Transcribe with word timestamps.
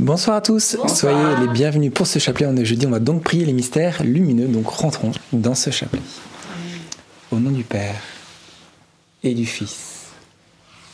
Bonsoir 0.00 0.38
à 0.38 0.40
tous, 0.40 0.76
soyez 0.88 1.36
les 1.40 1.46
bienvenus 1.46 1.92
pour 1.94 2.08
ce 2.08 2.18
chapelet. 2.18 2.46
On 2.46 2.56
est 2.56 2.64
jeudi, 2.64 2.84
on 2.84 2.90
va 2.90 2.98
donc 2.98 3.22
prier 3.22 3.44
les 3.44 3.52
mystères 3.52 4.02
lumineux, 4.02 4.48
donc 4.48 4.66
rentrons 4.66 5.12
dans 5.32 5.54
ce 5.54 5.70
chapelet. 5.70 6.02
Au 7.30 7.38
nom 7.38 7.52
du 7.52 7.62
Père 7.62 8.02
et 9.22 9.34
du 9.34 9.46
Fils 9.46 10.06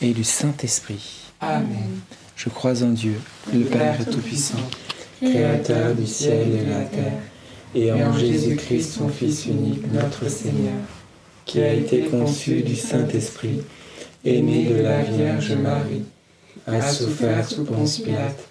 et 0.01 0.11
du 0.11 0.23
Saint-Esprit. 0.23 1.31
Amen. 1.39 1.99
Je 2.35 2.49
crois 2.49 2.83
en 2.83 2.89
Dieu, 2.89 3.19
le 3.51 3.63
Père 3.65 3.97
Tout-Puissant, 4.05 4.69
Créateur 5.19 5.95
du 5.95 6.05
ciel 6.05 6.49
et 6.49 6.65
de 6.65 6.69
la 6.69 6.81
terre, 6.81 7.19
et 7.73 7.91
en 7.91 8.15
Jésus-Christ, 8.15 8.93
son 8.99 9.09
Fils 9.09 9.47
unique, 9.47 9.91
notre 9.91 10.29
Seigneur, 10.29 10.77
qui 11.45 11.59
a 11.59 11.73
été 11.73 12.01
conçu 12.01 12.61
du 12.61 12.75
Saint-Esprit, 12.75 13.61
et 14.23 14.43
né 14.43 14.65
de 14.65 14.75
la 14.75 15.01
Vierge 15.01 15.53
Marie, 15.53 16.03
a 16.67 16.81
souffert 16.81 17.49
sous 17.49 17.63
Ponce 17.63 17.97
Pilate, 17.97 18.50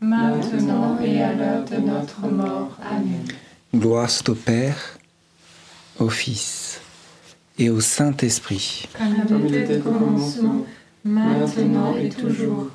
maintenant 0.00 0.98
et 1.02 1.22
à 1.22 1.32
l'heure 1.32 1.64
de 1.64 1.76
notre 1.76 2.20
mort. 2.26 2.76
Amen. 2.82 3.24
Gloire 3.74 4.10
soit 4.10 4.30
au 4.30 4.34
Père, 4.34 4.98
au 5.98 6.08
Fils 6.08 6.80
et 7.58 7.70
au 7.70 7.80
Saint-Esprit. 7.80 8.88
Comme 9.28 9.46
il 9.46 9.54
était 9.54 9.78
au 9.78 9.82
commencement, 9.82 10.66
maintenant 11.04 11.94
et 11.96 12.08
toujours, 12.08 12.70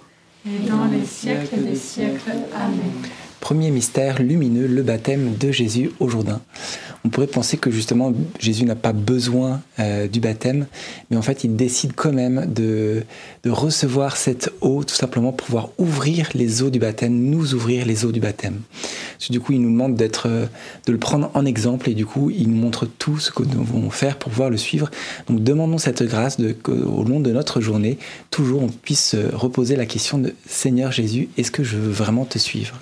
et 0.45 0.67
dans 0.69 0.85
les 0.85 1.05
siècles 1.05 1.63
des 1.63 1.75
siècles. 1.75 2.31
Amen. 2.55 3.09
Premier 3.45 3.69
mystère 3.69 4.23
lumineux, 4.23 4.66
le 4.66 4.81
baptême 4.81 5.35
de 5.38 5.51
Jésus 5.51 5.91
au 6.00 6.09
Jourdain. 6.09 6.41
On 7.06 7.09
pourrait 7.09 7.28
penser 7.28 7.57
que 7.57 7.69
justement 7.69 8.11
Jésus 8.39 8.66
n'a 8.66 8.73
pas 8.73 8.91
besoin 8.91 9.61
euh, 9.78 10.07
du 10.07 10.19
baptême, 10.19 10.66
mais 11.11 11.17
en 11.17 11.22
fait 11.22 11.44
il 11.44 11.55
décide 11.55 11.94
quand 11.94 12.11
même 12.11 12.51
de, 12.51 13.03
de 13.44 13.50
recevoir 13.51 14.17
cette 14.17 14.51
eau 14.61 14.84
tout 14.84 14.95
simplement 14.95 15.31
pour 15.31 15.45
pouvoir 15.45 15.69
ouvrir 15.78 16.28
les 16.34 16.63
eaux 16.63 16.72
du 16.72 16.79
baptême, 16.79 17.13
nous 17.13 17.53
ouvrir 17.53 17.85
les 17.85 18.03
eaux 18.03 18.11
du 18.11 18.19
baptême. 18.19 18.61
Du 19.29 19.39
coup 19.39 19.51
il 19.53 19.61
nous 19.61 19.69
demande 19.69 19.94
d'être, 19.94 20.28
euh, 20.28 20.47
de 20.88 20.91
le 20.91 20.97
prendre 20.97 21.29
en 21.35 21.45
exemple 21.45 21.88
et 21.88 21.94
du 21.94 22.07
coup 22.07 22.31
il 22.31 22.50
nous 22.50 22.57
montre 22.57 22.88
tout 22.88 23.19
ce 23.19 23.29
que 23.29 23.44
nous 23.44 23.63
devons 23.63 23.91
faire 23.91 24.17
pour 24.17 24.31
pouvoir 24.31 24.50
le 24.50 24.57
suivre. 24.57 24.89
Donc 25.29 25.44
demandons 25.44 25.78
cette 25.78 26.01
grâce 26.01 26.38
qu'au 26.63 27.03
long 27.03 27.19
de 27.19 27.31
notre 27.31 27.61
journée, 27.61 28.00
toujours 28.31 28.63
on 28.63 28.69
puisse 28.69 29.09
se 29.09 29.35
reposer 29.35 29.75
la 29.75 29.85
question 29.85 30.17
de 30.17 30.34
Seigneur 30.47 30.91
Jésus, 30.91 31.29
est-ce 31.38 31.51
que 31.51 31.63
je 31.63 31.78
veux 31.78 31.91
vraiment 31.91 32.25
te 32.25 32.39
suivre? 32.39 32.81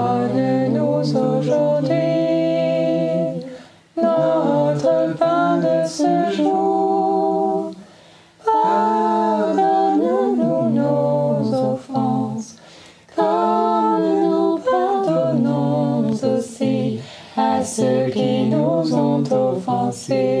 Offensés. 20.01 20.40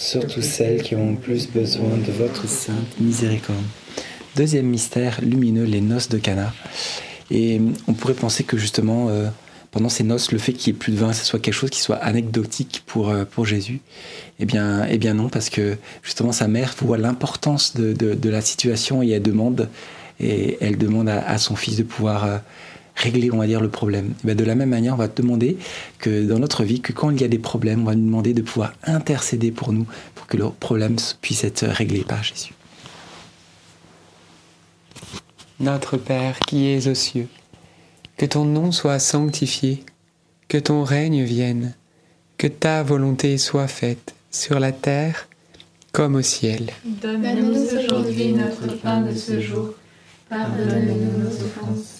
surtout 0.00 0.40
celles 0.40 0.82
qui 0.82 0.96
ont 0.96 1.10
le 1.10 1.16
plus 1.16 1.46
besoin 1.46 1.98
de 1.98 2.10
votre 2.10 2.48
sainte 2.48 2.98
miséricorde. 2.98 3.62
Deuxième 4.34 4.66
mystère 4.66 5.20
lumineux, 5.22 5.64
les 5.64 5.82
noces 5.82 6.08
de 6.08 6.16
Cana. 6.16 6.54
Et 7.30 7.60
on 7.86 7.92
pourrait 7.92 8.14
penser 8.14 8.42
que 8.42 8.56
justement, 8.56 9.08
euh, 9.10 9.28
pendant 9.70 9.90
ces 9.90 10.02
noces, 10.02 10.32
le 10.32 10.38
fait 10.38 10.54
qu'il 10.54 10.72
n'y 10.72 10.76
ait 10.76 10.80
plus 10.80 10.92
de 10.92 10.96
vin, 10.96 11.12
ce 11.12 11.24
soit 11.24 11.38
quelque 11.38 11.54
chose 11.54 11.68
qui 11.68 11.80
soit 11.80 11.96
anecdotique 11.96 12.82
pour, 12.86 13.10
euh, 13.10 13.26
pour 13.26 13.44
Jésus. 13.44 13.80
Eh 14.38 14.46
bien, 14.46 14.86
eh 14.88 14.96
bien 14.96 15.12
non, 15.12 15.28
parce 15.28 15.50
que 15.50 15.76
justement 16.02 16.32
sa 16.32 16.48
mère 16.48 16.74
voit 16.80 16.96
l'importance 16.96 17.76
de, 17.76 17.92
de, 17.92 18.30
la 18.30 18.40
situation 18.40 19.02
et 19.02 19.10
elle 19.10 19.22
demande, 19.22 19.68
et 20.18 20.56
elle 20.62 20.78
demande 20.78 21.10
à, 21.10 21.28
à 21.28 21.36
son 21.36 21.56
fils 21.56 21.76
de 21.76 21.82
pouvoir 21.82 22.24
euh, 22.24 22.38
régler, 23.00 23.30
on 23.32 23.38
va 23.38 23.46
dire, 23.46 23.60
le 23.60 23.68
problème. 23.68 24.14
Eh 24.22 24.26
bien, 24.26 24.34
de 24.34 24.44
la 24.44 24.54
même 24.54 24.70
manière, 24.70 24.94
on 24.94 24.98
va 24.98 25.08
demander 25.08 25.56
que 25.98 26.24
dans 26.26 26.38
notre 26.38 26.64
vie, 26.64 26.80
que 26.80 26.92
quand 26.92 27.10
il 27.10 27.20
y 27.20 27.24
a 27.24 27.28
des 27.28 27.38
problèmes, 27.38 27.82
on 27.82 27.84
va 27.84 27.94
nous 27.94 28.04
demander 28.04 28.34
de 28.34 28.42
pouvoir 28.42 28.72
intercéder 28.84 29.50
pour 29.50 29.72
nous, 29.72 29.86
pour 30.14 30.26
que 30.26 30.36
le 30.36 30.50
problème 30.50 30.96
puisse 31.20 31.44
être 31.44 31.64
réglé 31.66 32.00
par 32.00 32.22
Jésus. 32.22 32.54
Notre 35.58 35.96
Père 35.96 36.38
qui 36.40 36.68
es 36.68 36.88
aux 36.88 36.94
cieux, 36.94 37.28
que 38.16 38.26
ton 38.26 38.44
nom 38.44 38.72
soit 38.72 38.98
sanctifié, 38.98 39.84
que 40.48 40.58
ton 40.58 40.84
règne 40.84 41.22
vienne, 41.22 41.74
que 42.38 42.46
ta 42.46 42.82
volonté 42.82 43.36
soit 43.38 43.68
faite 43.68 44.14
sur 44.30 44.58
la 44.58 44.72
terre 44.72 45.28
comme 45.92 46.14
au 46.14 46.22
ciel. 46.22 46.70
Donne-nous 46.84 47.54
aujourd'hui 47.74 48.32
notre 48.32 48.74
pain 48.80 49.02
de 49.02 49.14
ce 49.14 49.40
jour. 49.40 49.74
Pardonne-nous 50.28 51.24
nos 51.24 51.28
offenses, 51.28 51.99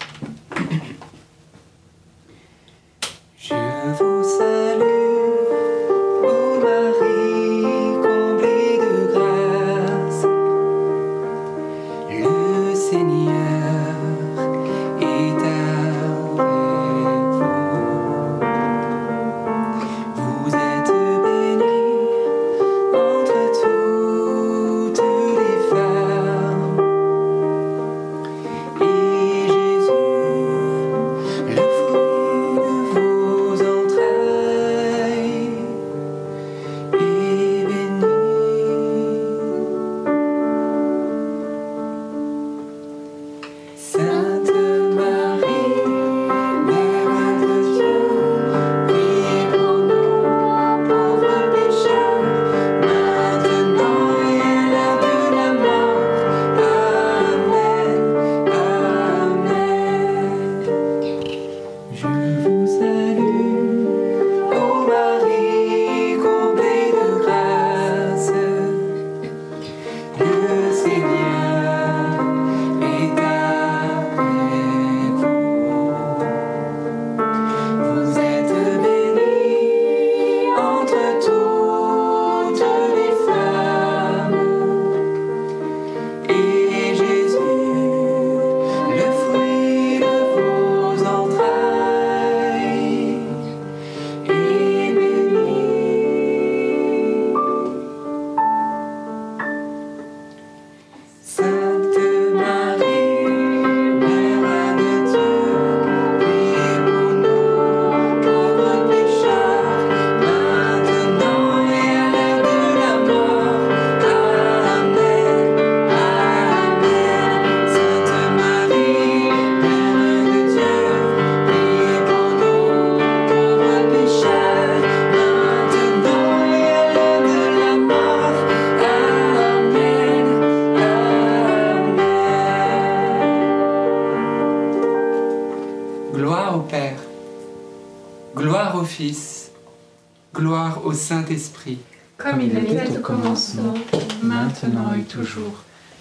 Thank 0.21 0.83
you. 0.83 0.90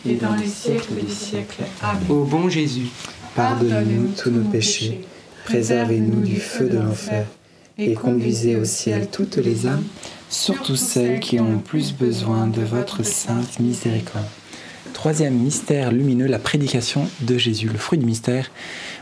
Et 0.08 0.14
dans 0.14 0.34
les 0.34 0.46
siècles 0.46 0.94
des 0.94 1.12
siècles. 1.12 1.62
Amen. 1.82 2.02
Ô 2.08 2.24
bon 2.24 2.48
Jésus, 2.48 2.88
Pardonnez-nous 3.34 4.12
tous 4.20 4.30
nos 4.30 4.42
péchés, 4.42 5.02
préservez-nous 5.44 6.20
du 6.20 6.36
feu 6.36 6.68
de 6.68 6.78
l'enfer, 6.78 7.26
et 7.78 7.94
conduisez 7.94 8.56
au 8.56 8.64
ciel 8.64 9.08
toutes 9.08 9.36
les 9.36 9.66
âmes, 9.66 9.84
surtout 10.28 10.74
celles 10.74 11.20
qui 11.20 11.38
ont 11.38 11.52
le 11.52 11.58
plus 11.58 11.94
besoin 11.94 12.48
de 12.48 12.60
votre 12.60 13.04
sainte 13.04 13.60
miséricorde. 13.60 14.24
Troisième 15.00 15.32
mystère 15.32 15.92
lumineux, 15.92 16.26
la 16.26 16.38
prédication 16.38 17.08
de 17.22 17.38
Jésus, 17.38 17.68
le 17.68 17.78
fruit 17.78 17.98
du 17.98 18.04
mystère. 18.04 18.50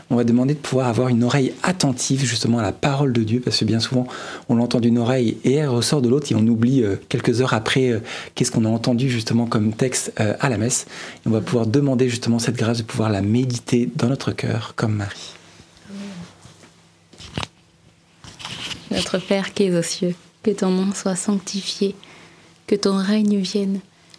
On 0.09 0.15
va 0.15 0.23
demander 0.23 0.53
de 0.53 0.59
pouvoir 0.59 0.87
avoir 0.87 1.09
une 1.09 1.25
oreille 1.25 1.51
attentive 1.61 2.23
justement 2.23 2.59
à 2.59 2.61
la 2.61 2.71
parole 2.71 3.11
de 3.11 3.21
Dieu, 3.21 3.41
parce 3.41 3.57
que 3.57 3.65
bien 3.65 3.81
souvent 3.81 4.07
on 4.47 4.55
l'entend 4.55 4.79
d'une 4.79 4.97
oreille 4.97 5.35
et 5.43 5.55
elle 5.55 5.67
ressort 5.67 6.01
de 6.01 6.07
l'autre 6.07 6.31
et 6.31 6.35
on 6.35 6.47
oublie 6.47 6.83
euh, 6.83 6.95
quelques 7.09 7.41
heures 7.41 7.53
après 7.53 7.89
euh, 7.89 7.99
qu'est-ce 8.33 8.49
qu'on 8.49 8.63
a 8.63 8.69
entendu 8.69 9.09
justement 9.09 9.45
comme 9.45 9.73
texte 9.73 10.13
euh, 10.21 10.35
à 10.39 10.47
la 10.47 10.57
messe. 10.57 10.85
On 11.25 11.31
va 11.31 11.41
pouvoir 11.41 11.67
demander 11.67 12.07
justement 12.07 12.39
cette 12.39 12.55
grâce 12.55 12.77
de 12.77 12.83
pouvoir 12.83 13.09
la 13.09 13.21
méditer 13.21 13.89
dans 13.97 14.07
notre 14.07 14.31
cœur 14.31 14.75
comme 14.77 14.95
Marie. 14.95 15.33
Notre 18.89 19.17
Père 19.17 19.53
qui 19.53 19.63
es 19.63 19.77
aux 19.77 19.81
cieux, 19.81 20.15
que 20.43 20.51
ton 20.51 20.69
nom 20.69 20.93
soit 20.93 21.17
sanctifié, 21.17 21.93
que 22.67 22.75
ton 22.75 22.95
règne 22.95 23.37
vienne, 23.39 23.81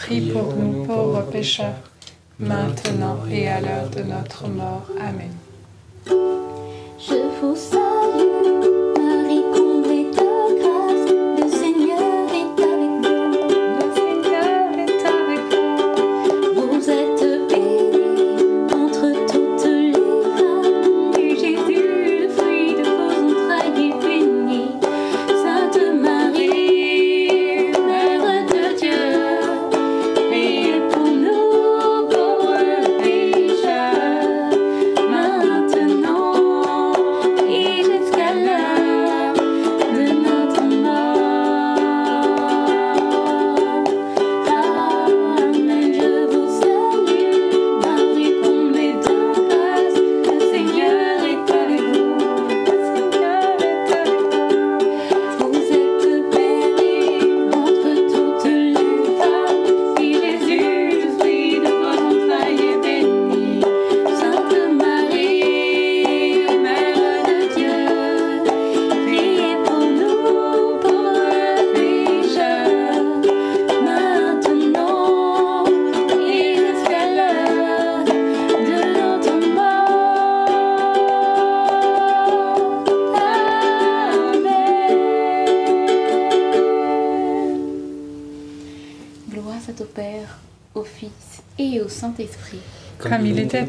prie 0.00 0.30
pour 0.32 0.54
nous 0.54 0.84
pauvres 0.86 1.22
pécheurs, 1.30 1.82
maintenant 2.38 3.18
et 3.30 3.46
à 3.48 3.60
l'heure 3.60 3.90
de 3.90 4.02
notre 4.02 4.48
mort. 4.48 4.86
Amen. 4.98 5.32
Je 6.06 7.18
vous 7.38 7.54
salue, 7.54 8.39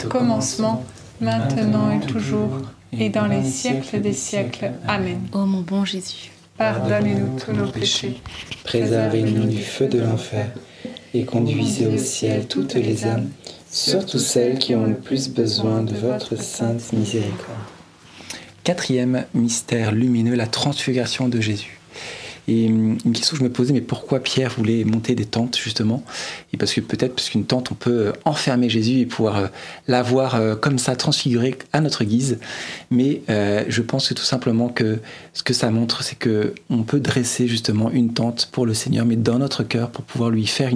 au 0.05 0.07
commencement, 0.07 0.83
maintenant 1.19 1.91
et 1.91 2.05
toujours, 2.05 2.49
et 2.97 3.09
dans 3.09 3.27
les 3.27 3.43
siècles 3.43 4.01
des 4.01 4.13
siècles. 4.13 4.71
Amen. 4.87 5.19
Ô 5.33 5.45
mon 5.45 5.61
bon 5.61 5.85
Jésus, 5.85 6.31
Pardonnez-nous 6.57 7.39
tous 7.39 7.53
nos 7.53 7.67
péchés, 7.67 8.21
Préservez-nous 8.63 9.45
du 9.45 9.61
feu 9.61 9.87
de 9.87 9.99
l'enfer 9.99 10.47
et 11.13 11.25
conduisez 11.25 11.87
au 11.87 11.97
ciel 11.97 12.47
toutes 12.47 12.75
les 12.75 13.05
âmes, 13.05 13.29
surtout 13.69 14.19
celles 14.19 14.59
qui 14.59 14.75
ont 14.75 14.85
le 14.85 14.95
plus 14.95 15.29
besoin 15.29 15.81
de 15.81 15.93
votre 15.93 16.41
sainte 16.41 16.93
miséricorde. 16.93 17.57
Quatrième 18.63 19.25
mystère 19.33 19.91
lumineux, 19.91 20.35
la 20.35 20.45
transfiguration 20.45 21.27
de 21.27 21.41
Jésus. 21.41 21.79
Et 22.47 22.67
hum, 22.67 22.80
une 23.05 23.13
question 23.13 23.33
que 23.33 23.39
je 23.39 23.43
me 23.43 23.51
posais, 23.51 23.73
mais 23.73 23.81
pourquoi 23.81 24.19
Pierre 24.19 24.51
voulait 24.55 24.83
monter 24.83 25.15
des 25.15 25.25
tentes 25.25 25.57
justement? 25.57 26.03
Et 26.53 26.57
parce 26.57 26.73
que 26.73 26.81
peut-être 26.81 27.15
parce 27.15 27.29
qu'une 27.29 27.45
tente, 27.45 27.71
on 27.71 27.75
peut 27.75 28.07
euh, 28.07 28.13
enfermer 28.25 28.69
Jésus 28.69 28.99
et 28.99 29.05
pouvoir 29.05 29.37
euh, 29.37 29.47
l'avoir 29.87 30.35
euh, 30.35 30.55
comme 30.55 30.77
ça 30.77 30.95
transfiguré 30.95 31.57
à 31.73 31.81
notre 31.81 32.03
guise. 32.03 32.39
Mais 32.91 33.21
je 33.27 33.81
pense 33.81 34.09
que 34.09 34.13
tout 34.13 34.23
simplement 34.23 34.69
que 34.69 34.99
ce 35.33 35.43
que 35.43 35.53
ça 35.53 35.71
montre, 35.71 36.03
c'est 36.03 36.17
que 36.17 36.53
on 36.69 36.83
peut 36.83 36.99
dresser 36.99 37.47
justement 37.47 37.89
une 37.89 38.13
tente 38.13 38.49
pour 38.51 38.65
le 38.65 38.73
Seigneur, 38.73 39.05
mais 39.05 39.15
dans 39.15 39.39
notre 39.39 39.63
cœur 39.63 39.89
pour 39.89 40.03
pouvoir 40.03 40.29
lui 40.29 40.45
faire 40.45 40.71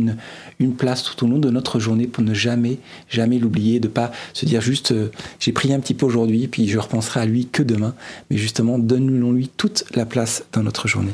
une 0.59 0.75
place 0.75 1.03
tout 1.03 1.25
au 1.25 1.29
long 1.29 1.39
de 1.39 1.49
notre 1.49 1.79
journée 1.79 2.07
pour 2.07 2.23
ne 2.23 2.33
jamais 2.33 2.77
jamais 3.09 3.37
l'oublier, 3.37 3.79
de 3.79 3.87
pas 3.87 4.11
se 4.33 4.45
dire 4.45 4.61
juste 4.61 4.93
j'ai 5.39 5.51
prié 5.51 5.73
un 5.73 5.79
petit 5.79 5.93
peu 5.93 6.05
aujourd'hui, 6.05 6.47
puis 6.47 6.67
je 6.67 6.79
repenserai 6.79 7.19
à 7.21 7.25
lui 7.25 7.47
que 7.47 7.63
demain, 7.63 7.93
mais 8.29 8.37
justement 8.37 8.79
donnons-lui 8.79 9.49
toute 9.49 9.83
la 9.95 10.05
place 10.05 10.45
dans 10.53 10.63
notre 10.63 10.87
journée. 10.87 11.13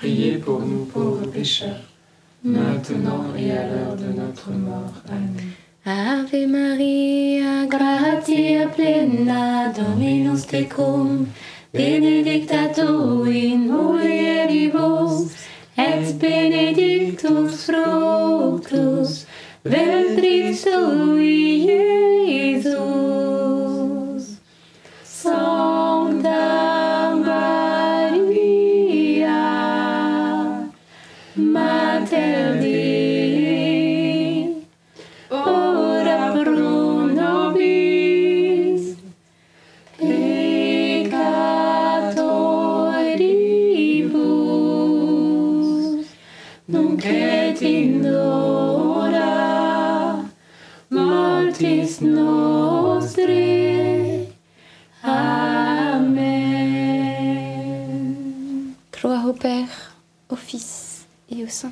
priez 0.00 0.38
pour 0.38 0.60
nous 0.60 0.86
pauvres 0.86 1.26
pécheurs, 1.26 1.84
maintenant 2.42 3.24
et 3.36 3.50
à 3.52 3.66
l'heure 3.68 3.96
de 3.96 4.18
notre 4.18 4.50
mort. 4.50 4.94
Amen. 5.08 5.52
Ave 5.84 6.46
Maria, 6.46 7.66
gratia 7.66 8.68
plena, 8.68 9.72
Dominus 9.76 10.46
tecum, 10.46 11.26
benedicta 11.74 12.68
tu 12.74 13.26
in 13.28 13.66
mulieribus, 13.68 15.32
et 15.76 16.12
benedictus 16.18 17.66
fructus 17.66 19.26
ventris 19.64 20.62
tui, 20.62 21.66
Iesus. 22.26 22.89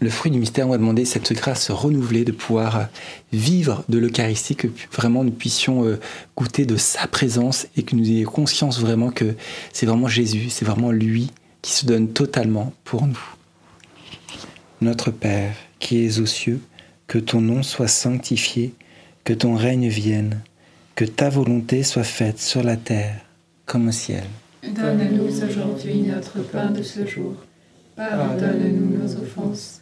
le 0.00 0.10
fruit 0.10 0.30
du 0.30 0.38
mystère, 0.38 0.66
on 0.66 0.70
va 0.70 0.78
demander 0.78 1.04
cette 1.04 1.32
grâce 1.32 1.70
renouvelée 1.70 2.24
de 2.24 2.32
pouvoir 2.32 2.88
vivre 3.32 3.84
de 3.88 3.98
l'Eucharistie, 3.98 4.56
que 4.56 4.68
vraiment 4.92 5.24
nous 5.24 5.32
puissions 5.32 5.84
euh, 5.84 6.00
goûter 6.36 6.66
de 6.66 6.76
sa 6.76 7.06
présence 7.06 7.66
et 7.76 7.82
que 7.82 7.94
nous 7.94 8.08
ayons 8.08 8.30
conscience 8.30 8.80
vraiment 8.80 9.10
que 9.10 9.34
c'est 9.72 9.86
vraiment 9.86 10.08
Jésus, 10.08 10.50
c'est 10.50 10.64
vraiment 10.64 10.90
lui 10.90 11.30
qui 11.60 11.72
se 11.72 11.86
donne 11.86 12.08
totalement 12.08 12.72
pour 12.84 13.06
nous. 13.06 13.20
Notre 14.80 15.10
Père, 15.10 15.54
qui 15.78 16.04
es 16.04 16.18
aux 16.18 16.26
cieux, 16.26 16.60
que 17.06 17.18
ton 17.18 17.40
nom 17.40 17.62
soit 17.62 17.88
sanctifié, 17.88 18.74
que 19.24 19.32
ton 19.32 19.54
règne 19.54 19.88
vienne, 19.88 20.40
que 20.94 21.04
ta 21.04 21.28
volonté 21.28 21.82
soit 21.82 22.04
faite 22.04 22.40
sur 22.40 22.62
la 22.62 22.76
terre 22.76 23.20
comme 23.66 23.88
au 23.88 23.92
ciel. 23.92 24.24
Donne-nous 24.62 25.44
aujourd'hui 25.44 26.02
notre 26.02 26.40
pain 26.40 26.70
de 26.70 26.82
ce 26.82 27.06
jour. 27.06 27.34
Pardonne-nous 27.96 28.98
nos 28.98 29.16
offenses, 29.16 29.81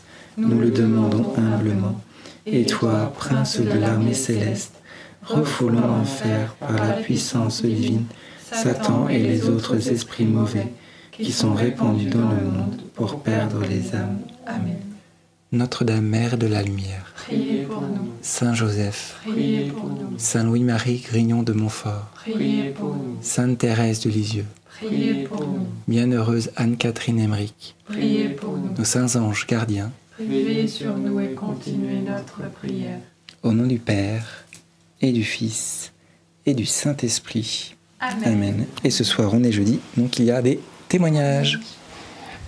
nous 0.37 0.59
le 0.59 0.71
demandons 0.71 1.33
humblement. 1.37 1.99
Et 2.45 2.65
toi, 2.65 3.13
prince 3.17 3.59
de 3.59 3.71
l'armée 3.71 4.13
céleste, 4.13 4.73
refoulant 5.23 5.87
l'enfer 5.87 6.55
par 6.59 6.73
la 6.73 6.93
puissance 6.93 7.61
divine, 7.63 8.05
Satan 8.51 9.07
et 9.07 9.19
les 9.19 9.47
autres 9.49 9.89
esprits 9.89 10.25
mauvais 10.25 10.67
qui 11.11 11.31
sont 11.31 11.53
répandus 11.53 12.09
dans 12.09 12.29
le 12.29 12.43
monde 12.45 12.81
pour 12.95 13.21
perdre 13.21 13.61
les 13.61 13.93
âmes. 13.95 14.19
Amen. 14.45 14.77
Notre-Dame, 15.53 16.05
Mère 16.05 16.37
de 16.37 16.47
la 16.47 16.63
Lumière, 16.63 17.13
Priez 17.15 17.63
pour 17.63 17.81
nous. 17.81 18.07
Saint 18.21 18.53
Joseph, 18.53 19.19
Priez 19.25 19.65
pour 19.67 19.85
nous. 19.89 20.17
Saint 20.17 20.45
Louis-Marie 20.45 21.03
Grignon 21.05 21.43
de 21.43 21.51
Montfort, 21.53 22.09
Priez 22.15 22.69
pour 22.69 22.95
nous. 22.95 23.17
Sainte 23.21 23.57
Thérèse 23.57 23.99
de 23.99 24.09
Lisieux, 24.09 24.45
Priez 24.77 25.25
pour 25.25 25.41
nous. 25.41 25.67
Bienheureuse 25.87 26.51
Anne-Catherine 26.55 27.19
Emmerich, 27.19 27.75
Priez 27.85 28.29
pour 28.29 28.57
nous. 28.57 28.73
nos 28.77 28.85
saints 28.85 29.15
anges 29.17 29.45
gardiens, 29.45 29.91
Veillez 30.27 30.67
sur 30.67 30.97
nous 30.97 31.19
et 31.19 31.33
continuez 31.33 32.01
notre 32.01 32.49
prière. 32.51 32.99
au 33.43 33.53
nom 33.53 33.65
du 33.65 33.79
Père 33.79 34.45
et 35.01 35.11
du 35.11 35.23
Fils 35.23 35.91
et 36.45 36.53
du 36.53 36.65
Saint-Esprit. 36.65 37.75
Amen. 37.99 38.65
Et 38.83 38.89
ce 38.89 39.03
soir, 39.03 39.31
on 39.33 39.43
est 39.43 39.51
jeudi, 39.51 39.79
donc 39.97 40.19
il 40.19 40.25
y 40.25 40.31
a 40.31 40.41
des 40.41 40.59
témoignages. 40.89 41.59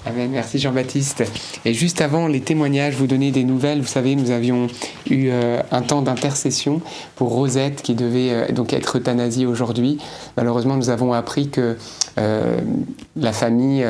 Amen, 0.05 0.31
merci 0.31 0.59
Jean-Baptiste. 0.59 1.23
Et 1.63 1.73
juste 1.73 2.01
avant 2.01 2.27
les 2.27 2.41
témoignages, 2.41 2.95
vous 2.95 3.07
donner 3.07 3.31
des 3.31 3.45
nouvelles. 3.45 3.79
Vous 3.79 3.87
savez, 3.87 4.17
nous 4.17 4.31
avions 4.31 4.67
eu 5.09 5.29
euh, 5.29 5.61
un 5.71 5.81
temps 5.81 6.01
d'intercession 6.01 6.81
pour 7.15 7.29
Rosette 7.29 7.81
qui 7.81 7.95
devait 7.95 8.31
euh, 8.31 8.51
donc 8.51 8.73
être 8.73 8.97
euthanasiée 8.97 9.45
aujourd'hui. 9.45 9.99
Malheureusement, 10.35 10.75
nous 10.75 10.89
avons 10.89 11.13
appris 11.13 11.47
que 11.47 11.77
euh, 12.17 12.57
la 13.15 13.31
famille 13.31 13.85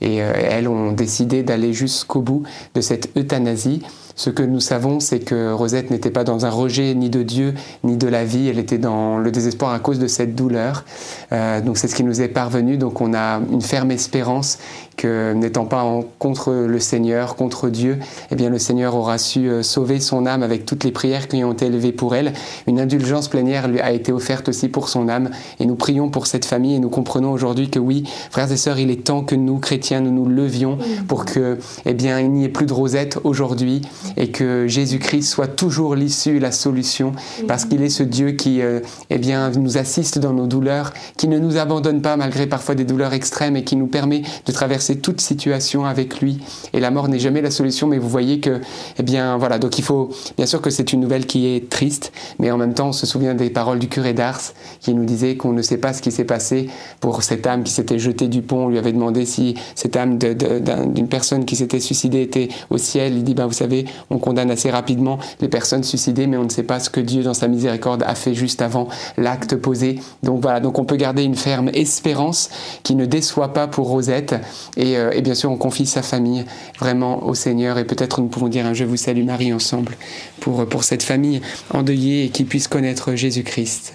et 0.00 0.16
elle 0.16 0.68
ont 0.68 0.92
décidé 0.92 1.42
d'aller 1.42 1.72
jusqu'au 1.72 2.20
bout 2.20 2.44
de 2.76 2.80
cette 2.80 3.16
euthanasie. 3.18 3.82
Ce 4.18 4.30
que 4.30 4.42
nous 4.42 4.60
savons, 4.60 4.98
c'est 4.98 5.20
que 5.20 5.52
Rosette 5.52 5.90
n'était 5.90 6.10
pas 6.10 6.24
dans 6.24 6.46
un 6.46 6.50
rejet 6.50 6.94
ni 6.94 7.10
de 7.10 7.22
Dieu 7.22 7.52
ni 7.84 7.98
de 7.98 8.08
la 8.08 8.24
vie, 8.24 8.48
elle 8.48 8.58
était 8.58 8.78
dans 8.78 9.18
le 9.18 9.30
désespoir 9.30 9.72
à 9.72 9.78
cause 9.78 9.98
de 9.98 10.06
cette 10.06 10.34
douleur. 10.34 10.84
Euh, 11.32 11.60
donc 11.60 11.76
c'est 11.76 11.86
ce 11.86 11.94
qui 11.94 12.02
nous 12.02 12.22
est 12.22 12.28
parvenu, 12.28 12.78
donc 12.78 13.02
on 13.02 13.12
a 13.12 13.40
une 13.52 13.60
ferme 13.60 13.90
espérance 13.90 14.58
que 14.96 15.34
n'étant 15.34 15.66
pas 15.66 15.82
en, 15.82 16.02
contre 16.18 16.52
le 16.52 16.80
Seigneur, 16.80 17.36
contre 17.36 17.68
Dieu, 17.68 17.98
eh 18.30 18.36
bien 18.36 18.48
le 18.48 18.58
Seigneur 18.58 18.94
aura 18.94 19.18
su 19.18 19.50
euh, 19.50 19.62
sauver 19.62 20.00
son 20.00 20.24
âme 20.24 20.42
avec 20.42 20.64
toutes 20.64 20.84
les 20.84 20.92
prières 20.92 21.28
qui 21.28 21.44
ont 21.44 21.52
été 21.52 21.66
élevées 21.66 21.92
pour 21.92 22.14
elle. 22.14 22.32
Une 22.66 22.80
indulgence 22.80 23.28
plénière 23.28 23.68
lui 23.68 23.80
a 23.80 23.92
été 23.92 24.12
offerte 24.12 24.48
aussi 24.48 24.68
pour 24.68 24.88
son 24.88 25.10
âme. 25.10 25.28
Et 25.60 25.66
nous 25.66 25.76
prions 25.76 26.08
pour 26.08 26.26
cette 26.26 26.46
famille 26.46 26.74
et 26.74 26.78
nous 26.78 26.88
comprenons 26.88 27.32
aujourd'hui 27.32 27.68
que 27.68 27.78
oui, 27.78 28.04
frères 28.30 28.50
et 28.50 28.56
sœurs, 28.56 28.78
il 28.78 28.90
est 28.90 29.04
temps 29.04 29.22
que 29.22 29.34
nous 29.34 29.58
chrétiens 29.58 30.00
nous 30.00 30.10
nous 30.10 30.26
levions 30.26 30.78
pour 31.06 31.26
que 31.26 31.58
eh 31.84 31.92
bien 31.92 32.18
il 32.18 32.32
n'y 32.32 32.44
ait 32.44 32.48
plus 32.48 32.66
de 32.66 32.72
Rosette 32.72 33.18
aujourd'hui 33.24 33.82
et 34.16 34.30
que 34.30 34.66
Jésus-Christ 34.66 35.22
soit 35.22 35.48
toujours 35.48 35.94
l'issue, 35.94 36.38
la 36.38 36.52
solution 36.52 37.12
parce 37.48 37.64
qu'il 37.64 37.82
est 37.82 37.88
ce 37.88 38.02
Dieu 38.02 38.32
qui 38.32 38.62
euh, 38.62 38.80
eh 39.10 39.18
bien 39.18 39.50
nous 39.50 39.78
assiste 39.78 40.18
dans 40.18 40.32
nos 40.32 40.46
douleurs, 40.46 40.92
qui 41.16 41.28
ne 41.28 41.38
nous 41.38 41.56
abandonne 41.56 42.02
pas 42.02 42.16
malgré 42.16 42.46
parfois 42.46 42.74
des 42.74 42.84
douleurs 42.84 43.12
extrêmes 43.12 43.56
et 43.56 43.64
qui 43.64 43.76
nous 43.76 43.86
permet 43.86 44.22
de 44.46 44.52
traverser 44.52 44.96
toute 44.96 45.20
situation 45.20 45.84
avec 45.84 46.20
lui. 46.20 46.38
Et 46.72 46.80
la 46.80 46.90
mort 46.90 47.08
n'est 47.08 47.18
jamais 47.18 47.42
la 47.42 47.50
solution, 47.50 47.86
mais 47.86 47.98
vous 47.98 48.08
voyez 48.08 48.40
que, 48.40 48.60
eh 48.98 49.02
bien, 49.02 49.36
voilà. 49.36 49.58
Donc 49.58 49.78
il 49.78 49.84
faut, 49.84 50.10
bien 50.36 50.46
sûr 50.46 50.60
que 50.60 50.70
c'est 50.70 50.92
une 50.92 51.00
nouvelle 51.00 51.26
qui 51.26 51.46
est 51.46 51.68
triste, 51.68 52.12
mais 52.38 52.50
en 52.50 52.58
même 52.58 52.74
temps, 52.74 52.88
on 52.88 52.92
se 52.92 53.06
souvient 53.06 53.34
des 53.34 53.50
paroles 53.50 53.78
du 53.78 53.88
curé 53.88 54.12
d'Ars 54.12 54.40
qui 54.80 54.94
nous 54.94 55.04
disait 55.04 55.36
qu'on 55.36 55.52
ne 55.52 55.62
sait 55.62 55.78
pas 55.78 55.92
ce 55.92 56.02
qui 56.02 56.10
s'est 56.10 56.24
passé 56.24 56.68
pour 57.00 57.22
cette 57.22 57.46
âme 57.46 57.64
qui 57.64 57.72
s'était 57.72 57.98
jetée 57.98 58.28
du 58.28 58.42
pont. 58.42 58.66
On 58.66 58.68
lui 58.68 58.78
avait 58.78 58.92
demandé 58.92 59.24
si 59.26 59.54
cette 59.74 59.96
âme 59.96 60.18
d'une 60.18 61.08
personne 61.08 61.44
qui 61.44 61.56
s'était 61.56 61.80
suicidée 61.80 62.22
était 62.22 62.48
au 62.70 62.78
ciel. 62.78 63.14
Il 63.14 63.24
dit, 63.24 63.34
ben, 63.34 63.46
vous 63.46 63.52
savez, 63.52 63.86
on 64.10 64.18
condamne 64.18 64.50
assez 64.50 64.70
rapidement 64.70 65.18
les 65.40 65.48
personnes 65.48 65.84
suicidées, 65.84 66.26
mais 66.26 66.36
on 66.36 66.44
ne 66.44 66.48
sait 66.48 66.62
pas 66.62 66.80
ce 66.80 66.90
que 66.90 67.00
Dieu, 67.00 67.22
dans 67.22 67.34
sa 67.34 67.48
miséricorde, 67.48 68.02
a 68.06 68.14
fait 68.14 68.34
juste 68.34 68.62
avant 68.62 68.88
l'acte 69.16 69.56
posé. 69.56 69.98
Donc 70.22 70.42
voilà, 70.42 70.60
donc 70.60 70.78
on 70.78 70.84
peut 70.84 70.96
garder 70.96 71.22
une 71.22 71.36
ferme 71.36 71.70
espérance 71.74 72.50
qui 72.82 72.94
ne 72.94 73.06
déçoit 73.06 73.52
pas 73.52 73.66
pour 73.66 73.88
Rosette. 73.88 74.34
Et, 74.76 74.96
euh, 74.96 75.20
bien 75.20 75.34
sûr, 75.34 75.50
on 75.50 75.56
confie 75.56 75.86
sa 75.86 76.02
famille 76.02 76.44
vraiment 76.78 77.24
au 77.26 77.34
Seigneur. 77.34 77.78
Et 77.78 77.84
peut-être 77.84 78.20
nous 78.20 78.28
pouvons 78.28 78.48
dire 78.48 78.66
un 78.66 78.74
Je 78.74 78.84
vous 78.84 78.96
salue 78.96 79.24
Marie 79.24 79.52
ensemble 79.52 79.96
pour, 80.40 80.66
pour 80.66 80.84
cette 80.84 81.02
famille 81.02 81.40
endeuillée 81.72 82.24
et 82.24 82.28
qui 82.28 82.44
puisse 82.44 82.68
connaître 82.68 83.14
Jésus-Christ. 83.14 83.94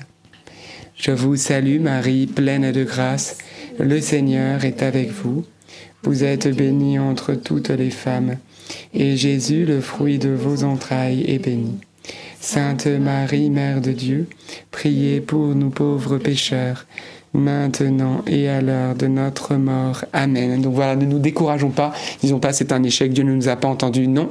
Je 0.96 1.12
vous 1.12 1.36
salue 1.36 1.80
Marie, 1.80 2.28
pleine 2.28 2.72
de 2.72 2.84
grâce. 2.84 3.38
Le 3.80 4.00
Seigneur 4.02 4.66
est 4.66 4.84
avec 4.84 5.10
vous. 5.12 5.44
Vous 6.04 6.24
êtes 6.24 6.48
bénie 6.48 7.00
entre 7.00 7.34
toutes 7.34 7.70
les 7.70 7.90
femmes. 7.90 8.38
Et 8.94 9.18
Jésus, 9.18 9.66
le 9.66 9.82
fruit 9.82 10.20
de 10.20 10.30
vos 10.30 10.64
entrailles, 10.64 11.26
est 11.28 11.40
béni. 11.40 11.78
Sainte 12.40 12.88
Marie, 12.88 13.50
Mère 13.50 13.82
de 13.82 13.92
Dieu, 13.92 14.28
priez 14.72 15.22
pour 15.22 15.54
nous 15.54 15.70
pauvres 15.70 16.18
pécheurs, 16.18 16.88
maintenant 17.34 18.24
et 18.28 18.50
à 18.50 18.62
l'heure 18.62 18.96
de 18.96 19.08
notre 19.08 19.56
mort. 19.56 20.06
Amen. 20.12 20.62
Donc 20.62 20.74
voilà, 20.74 20.96
ne 20.96 21.06
nous 21.06 21.20
décourageons 21.20 21.70
pas, 21.70 21.94
disons 22.22 22.40
pas 22.40 22.52
c'est 22.52 22.72
un 22.72 22.84
échec, 22.84 23.14
Dieu 23.14 23.24
ne 23.24 23.34
nous 23.34 23.48
a 23.48 23.56
pas 23.56 23.68
entendus. 23.68 24.08
Non, 24.08 24.30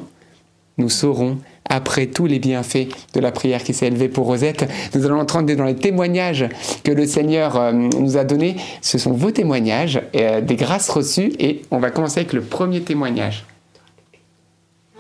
nous 0.77 0.89
saurons, 0.89 1.39
après 1.69 2.07
tous 2.07 2.27
les 2.27 2.41
bienfaits 2.41 2.89
de 3.15 3.21
la 3.21 3.31
prière 3.31 3.63
qui 3.63 3.75
s'est 3.75 3.87
élevée 3.87 4.09
pour 4.09 4.27
Rosette, 4.27 4.69
nous 4.95 5.07
allons 5.07 5.21
entrer 5.21 5.55
dans 5.55 5.65
les 5.65 5.77
témoignages 5.77 6.47
que 6.83 6.91
le 6.91 7.07
Seigneur 7.07 7.57
euh, 7.57 7.73
nous 7.73 8.17
a 8.17 8.25
donnés. 8.25 8.57
Ce 8.83 8.99
sont 8.99 9.13
vos 9.13 9.31
témoignages, 9.31 10.03
euh, 10.17 10.41
des 10.41 10.57
grâces 10.57 10.89
reçues, 10.89 11.33
et 11.39 11.63
on 11.71 11.79
va 11.79 11.91
commencer 11.91 12.21
avec 12.21 12.33
le 12.33 12.41
premier 12.41 12.81
témoignage. 12.81 13.45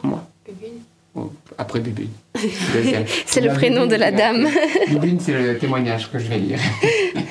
Moi. 0.02 0.24
Oh, 1.16 1.32
Après. 1.58 1.80
Deuxième. 1.80 3.04
C'est 3.26 3.40
le 3.40 3.52
prénom 3.52 3.86
de 3.86 3.96
la 3.96 4.12
dame. 4.12 4.48
Bubune, 4.88 5.18
c'est 5.18 5.32
le 5.32 5.58
témoignage 5.58 6.10
que 6.10 6.18
je 6.18 6.28
vais 6.28 6.38
lire. 6.38 6.58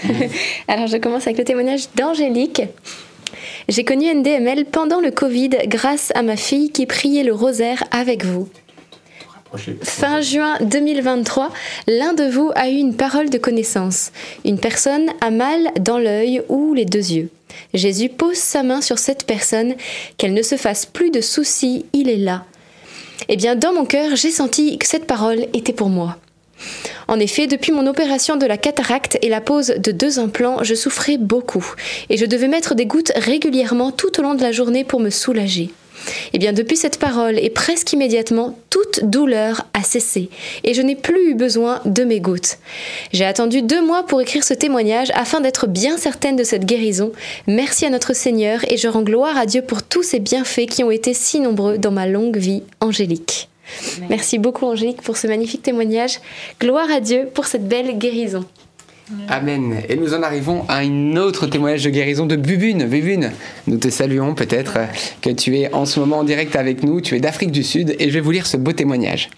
Alors 0.67 0.87
je 0.87 0.97
commence 0.97 1.25
avec 1.27 1.37
le 1.37 1.45
témoignage 1.45 1.85
d'Angélique. 1.95 2.61
J'ai 3.69 3.83
connu 3.83 4.13
NDML 4.13 4.65
pendant 4.65 4.99
le 4.99 5.11
Covid 5.11 5.49
grâce 5.67 6.11
à 6.15 6.23
ma 6.23 6.35
fille 6.35 6.71
qui 6.71 6.85
priait 6.85 7.23
le 7.23 7.33
rosaire 7.33 7.83
avec 7.91 8.25
vous. 8.25 8.49
Fin 9.81 10.21
juin 10.21 10.57
2023, 10.61 11.51
l'un 11.87 12.13
de 12.13 12.23
vous 12.25 12.51
a 12.55 12.69
eu 12.69 12.75
une 12.75 12.95
parole 12.95 13.29
de 13.29 13.37
connaissance. 13.37 14.11
Une 14.45 14.59
personne 14.59 15.09
a 15.21 15.31
mal 15.31 15.71
dans 15.79 15.97
l'œil 15.97 16.43
ou 16.49 16.73
les 16.73 16.85
deux 16.85 17.11
yeux. 17.11 17.29
Jésus 17.73 18.09
pose 18.09 18.37
sa 18.37 18.61
main 18.61 18.81
sur 18.81 18.99
cette 18.99 19.25
personne, 19.25 19.75
qu'elle 20.17 20.33
ne 20.33 20.43
se 20.43 20.55
fasse 20.55 20.85
plus 20.85 21.09
de 21.09 21.21
soucis, 21.21 21.85
il 21.93 22.09
est 22.09 22.17
là. 22.17 22.45
Eh 23.31 23.37
bien, 23.37 23.55
dans 23.55 23.73
mon 23.73 23.85
cœur, 23.85 24.15
j'ai 24.15 24.31
senti 24.31 24.79
que 24.79 24.87
cette 24.87 25.05
parole 25.05 25.45
était 25.53 25.71
pour 25.71 25.89
moi. 25.89 26.17
En 27.07 27.19
effet, 27.19 27.45
depuis 27.45 27.71
mon 27.71 27.85
opération 27.85 28.37
de 28.37 28.45
la 28.47 28.57
cataracte 28.57 29.19
et 29.21 29.29
la 29.29 29.39
pose 29.39 29.67
de 29.67 29.91
deux 29.91 30.17
implants, 30.17 30.63
je 30.63 30.73
souffrais 30.73 31.17
beaucoup 31.17 31.65
et 32.09 32.17
je 32.17 32.25
devais 32.25 32.47
mettre 32.47 32.73
des 32.73 32.87
gouttes 32.87 33.11
régulièrement 33.15 33.91
tout 33.91 34.19
au 34.19 34.23
long 34.23 34.33
de 34.33 34.41
la 34.41 34.51
journée 34.51 34.83
pour 34.83 34.99
me 34.99 35.11
soulager. 35.11 35.69
Eh 36.33 36.39
bien, 36.39 36.53
depuis 36.53 36.77
cette 36.77 36.99
parole 36.99 37.39
et 37.39 37.49
presque 37.49 37.91
immédiatement, 37.93 38.57
toute 38.69 39.03
douleur 39.03 39.65
a 39.73 39.83
cessé 39.83 40.29
et 40.63 40.73
je 40.73 40.81
n'ai 40.81 40.95
plus 40.95 41.31
eu 41.31 41.33
besoin 41.35 41.81
de 41.85 42.03
mes 42.03 42.19
gouttes. 42.19 42.57
J'ai 43.13 43.25
attendu 43.25 43.61
deux 43.61 43.85
mois 43.85 44.05
pour 44.05 44.21
écrire 44.21 44.43
ce 44.43 44.53
témoignage 44.53 45.11
afin 45.13 45.41
d'être 45.41 45.67
bien 45.67 45.97
certaine 45.97 46.35
de 46.35 46.43
cette 46.43 46.65
guérison. 46.65 47.11
Merci 47.47 47.85
à 47.85 47.89
notre 47.89 48.13
Seigneur 48.13 48.59
et 48.69 48.77
je 48.77 48.87
rends 48.87 49.03
gloire 49.03 49.37
à 49.37 49.45
Dieu 49.45 49.61
pour 49.61 49.83
tous 49.83 50.03
ces 50.03 50.19
bienfaits 50.19 50.67
qui 50.67 50.83
ont 50.83 50.91
été 50.91 51.13
si 51.13 51.39
nombreux 51.39 51.77
dans 51.77 51.91
ma 51.91 52.07
longue 52.07 52.37
vie 52.37 52.63
angélique. 52.79 53.49
Merci 54.09 54.39
beaucoup 54.39 54.65
Angélique 54.65 55.01
pour 55.01 55.17
ce 55.17 55.27
magnifique 55.27 55.61
témoignage. 55.61 56.19
Gloire 56.59 56.89
à 56.91 56.99
Dieu 56.99 57.29
pour 57.33 57.45
cette 57.45 57.67
belle 57.67 57.97
guérison. 57.97 58.45
Amen. 59.27 59.81
Et 59.89 59.95
nous 59.95 60.13
en 60.13 60.21
arrivons 60.21 60.65
à 60.67 60.77
un 60.77 61.15
autre 61.15 61.47
témoignage 61.47 61.83
de 61.83 61.89
guérison 61.89 62.25
de 62.25 62.35
Bubune. 62.35 62.85
Bubune, 62.85 63.31
nous 63.67 63.77
te 63.77 63.89
saluons 63.89 64.35
peut-être 64.35 64.77
que 65.21 65.29
tu 65.29 65.57
es 65.57 65.73
en 65.73 65.85
ce 65.85 65.99
moment 65.99 66.19
en 66.19 66.23
direct 66.23 66.55
avec 66.55 66.83
nous. 66.83 67.01
Tu 67.01 67.15
es 67.15 67.19
d'Afrique 67.19 67.51
du 67.51 67.63
Sud 67.63 67.95
et 67.97 68.09
je 68.09 68.13
vais 68.13 68.19
vous 68.19 68.31
lire 68.31 68.45
ce 68.45 68.57
beau 68.57 68.71
témoignage. 68.71 69.29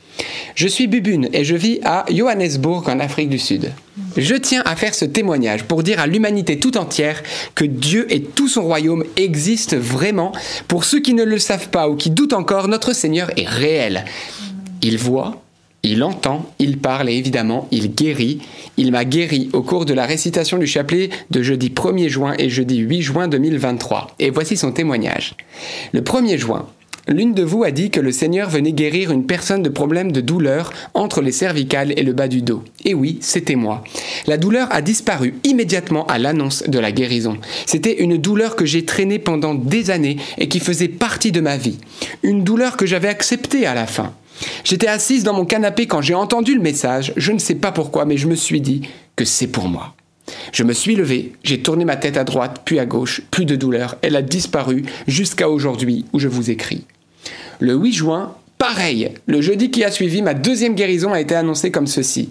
Je 0.55 0.67
suis 0.67 0.87
Bubune 0.87 1.29
et 1.31 1.45
je 1.45 1.55
vis 1.55 1.79
à 1.83 2.05
Johannesburg 2.09 2.89
en 2.89 2.99
Afrique 2.99 3.29
du 3.29 3.39
Sud. 3.39 3.71
Je 4.17 4.35
tiens 4.35 4.61
à 4.65 4.75
faire 4.75 4.93
ce 4.93 5.05
témoignage 5.05 5.63
pour 5.63 5.83
dire 5.83 5.99
à 5.99 6.07
l'humanité 6.07 6.59
tout 6.59 6.77
entière 6.77 7.23
que 7.55 7.63
Dieu 7.63 8.07
et 8.09 8.21
tout 8.21 8.49
son 8.49 8.63
royaume 8.63 9.05
existent 9.15 9.77
vraiment. 9.79 10.33
Pour 10.67 10.83
ceux 10.83 10.99
qui 10.99 11.13
ne 11.13 11.23
le 11.23 11.39
savent 11.39 11.69
pas 11.69 11.87
ou 11.87 11.95
qui 11.95 12.09
doutent 12.09 12.33
encore, 12.33 12.67
notre 12.67 12.93
Seigneur 12.93 13.31
est 13.37 13.47
réel. 13.47 14.03
Il 14.81 14.97
voit, 14.97 15.41
il 15.83 16.03
entend, 16.03 16.45
il 16.59 16.77
parle 16.77 17.09
et 17.09 17.15
évidemment, 17.15 17.67
il 17.71 17.93
guérit. 17.93 18.39
Il 18.77 18.91
m'a 18.91 19.03
guéri 19.03 19.49
au 19.53 19.63
cours 19.63 19.85
de 19.85 19.93
la 19.93 20.05
récitation 20.05 20.57
du 20.57 20.67
chapelet 20.67 21.09
de 21.31 21.41
jeudi 21.41 21.69
1er 21.69 22.07
juin 22.07 22.35
et 22.37 22.49
jeudi 22.49 22.77
8 22.77 23.01
juin 23.01 23.27
2023. 23.27 24.15
Et 24.19 24.29
voici 24.29 24.57
son 24.57 24.71
témoignage. 24.71 25.35
Le 25.91 26.01
1er 26.01 26.37
juin, 26.37 26.67
L'une 27.07 27.33
de 27.33 27.43
vous 27.43 27.63
a 27.63 27.71
dit 27.71 27.89
que 27.89 27.99
le 27.99 28.11
Seigneur 28.11 28.49
venait 28.49 28.73
guérir 28.73 29.11
une 29.11 29.25
personne 29.25 29.63
de 29.63 29.69
problèmes 29.69 30.11
de 30.11 30.21
douleur 30.21 30.71
entre 30.93 31.21
les 31.21 31.31
cervicales 31.31 31.93
et 31.97 32.03
le 32.03 32.13
bas 32.13 32.27
du 32.27 32.43
dos. 32.43 32.63
Et 32.85 32.93
oui, 32.93 33.17
c'était 33.21 33.55
moi. 33.55 33.83
La 34.27 34.37
douleur 34.37 34.67
a 34.71 34.83
disparu 34.83 35.33
immédiatement 35.43 36.05
à 36.05 36.19
l'annonce 36.19 36.63
de 36.67 36.77
la 36.77 36.91
guérison. 36.91 37.37
C'était 37.65 38.03
une 38.03 38.17
douleur 38.17 38.55
que 38.55 38.65
j'ai 38.65 38.85
traînée 38.85 39.17
pendant 39.17 39.55
des 39.55 39.89
années 39.89 40.17
et 40.37 40.47
qui 40.47 40.59
faisait 40.59 40.87
partie 40.87 41.31
de 41.31 41.41
ma 41.41 41.57
vie. 41.57 41.79
Une 42.21 42.43
douleur 42.43 42.77
que 42.77 42.85
j'avais 42.85 43.09
acceptée 43.09 43.65
à 43.65 43.73
la 43.73 43.87
fin. 43.87 44.13
J'étais 44.63 44.87
assise 44.87 45.23
dans 45.23 45.33
mon 45.33 45.45
canapé 45.45 45.87
quand 45.87 46.01
j'ai 46.01 46.15
entendu 46.15 46.55
le 46.55 46.61
message, 46.61 47.13
je 47.17 47.31
ne 47.31 47.39
sais 47.39 47.55
pas 47.55 47.71
pourquoi, 47.71 48.05
mais 48.05 48.17
je 48.17 48.27
me 48.27 48.35
suis 48.35 48.61
dit 48.61 48.81
que 49.15 49.25
c'est 49.25 49.47
pour 49.47 49.67
moi. 49.67 49.93
Je 50.51 50.63
me 50.63 50.73
suis 50.73 50.95
levé, 50.95 51.33
j'ai 51.43 51.61
tourné 51.61 51.85
ma 51.85 51.95
tête 51.95 52.17
à 52.17 52.23
droite, 52.23 52.61
puis 52.65 52.79
à 52.79 52.85
gauche, 52.85 53.21
plus 53.31 53.45
de 53.45 53.55
douleur, 53.55 53.97
elle 54.01 54.15
a 54.15 54.21
disparu 54.21 54.83
jusqu'à 55.07 55.49
aujourd'hui 55.49 56.05
où 56.13 56.19
je 56.19 56.27
vous 56.27 56.49
écris. 56.49 56.85
Le 57.59 57.73
8 57.73 57.93
juin, 57.93 58.35
pareil, 58.57 59.11
le 59.27 59.41
jeudi 59.41 59.71
qui 59.71 59.83
a 59.83 59.91
suivi, 59.91 60.21
ma 60.21 60.33
deuxième 60.33 60.75
guérison 60.75 61.13
a 61.13 61.21
été 61.21 61.35
annoncée 61.35 61.71
comme 61.71 61.87
ceci. 61.87 62.29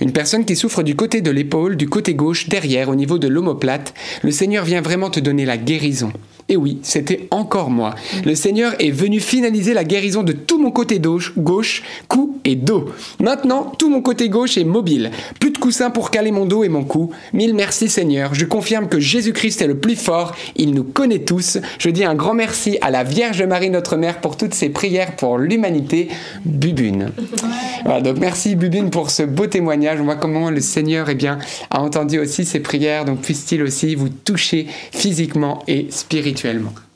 Une 0.00 0.12
personne 0.12 0.44
qui 0.44 0.56
souffre 0.56 0.82
du 0.82 0.96
côté 0.96 1.20
de 1.20 1.30
l'épaule, 1.30 1.76
du 1.76 1.88
côté 1.88 2.14
gauche, 2.14 2.48
derrière, 2.48 2.88
au 2.88 2.94
niveau 2.94 3.18
de 3.18 3.28
l'omoplate, 3.28 3.94
le 4.22 4.32
Seigneur 4.32 4.64
vient 4.64 4.80
vraiment 4.80 5.10
te 5.10 5.20
donner 5.20 5.44
la 5.44 5.56
guérison. 5.56 6.12
Et 6.50 6.56
oui, 6.56 6.78
c'était 6.82 7.28
encore 7.30 7.70
moi. 7.70 7.94
Le 8.24 8.34
Seigneur 8.34 8.74
est 8.80 8.90
venu 8.90 9.20
finaliser 9.20 9.72
la 9.72 9.84
guérison 9.84 10.24
de 10.24 10.32
tout 10.32 10.60
mon 10.60 10.72
côté 10.72 10.98
gauche, 10.98 11.32
gauche, 11.38 11.84
cou 12.08 12.40
et 12.44 12.56
dos. 12.56 12.86
Maintenant, 13.20 13.72
tout 13.78 13.88
mon 13.88 14.02
côté 14.02 14.28
gauche 14.28 14.58
est 14.58 14.64
mobile. 14.64 15.12
Plus 15.38 15.52
de 15.52 15.58
coussins 15.58 15.90
pour 15.90 16.10
caler 16.10 16.32
mon 16.32 16.46
dos 16.46 16.64
et 16.64 16.68
mon 16.68 16.82
cou. 16.82 17.10
Mille 17.32 17.54
merci 17.54 17.88
Seigneur. 17.88 18.34
Je 18.34 18.44
confirme 18.44 18.88
que 18.88 18.98
Jésus-Christ 18.98 19.62
est 19.62 19.68
le 19.68 19.78
plus 19.78 19.94
fort. 19.94 20.34
Il 20.56 20.74
nous 20.74 20.82
connaît 20.82 21.20
tous. 21.20 21.58
Je 21.78 21.88
dis 21.88 22.04
un 22.04 22.16
grand 22.16 22.34
merci 22.34 22.78
à 22.80 22.90
la 22.90 23.04
Vierge 23.04 23.44
Marie, 23.44 23.70
notre 23.70 23.96
Mère, 23.96 24.20
pour 24.20 24.36
toutes 24.36 24.54
ses 24.54 24.70
prières 24.70 25.14
pour 25.14 25.38
l'humanité. 25.38 26.08
Bubune. 26.44 27.12
Voilà, 27.84 28.00
donc 28.00 28.18
merci 28.18 28.56
Bubune 28.56 28.90
pour 28.90 29.10
ce 29.10 29.22
beau 29.22 29.46
témoignage. 29.46 30.00
On 30.00 30.04
voit 30.04 30.16
comment 30.16 30.50
le 30.50 30.60
Seigneur 30.60 31.08
eh 31.10 31.14
bien, 31.14 31.38
a 31.70 31.80
entendu 31.80 32.18
aussi 32.18 32.44
ses 32.44 32.58
prières. 32.58 33.04
Donc 33.04 33.20
puisse-t-il 33.20 33.62
aussi 33.62 33.94
vous 33.94 34.08
toucher 34.08 34.66
physiquement 34.90 35.62
et 35.68 35.86
spirituellement. 35.90 36.39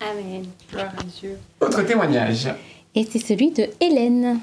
Amen. 0.00 0.44
Gloire 0.70 0.92
à 0.98 1.02
Dieu. 1.02 1.38
Autre 1.60 1.82
témoignage. 1.82 2.48
Et 2.94 3.06
c'est 3.10 3.18
celui 3.18 3.50
de 3.50 3.66
Hélène. 3.80 4.38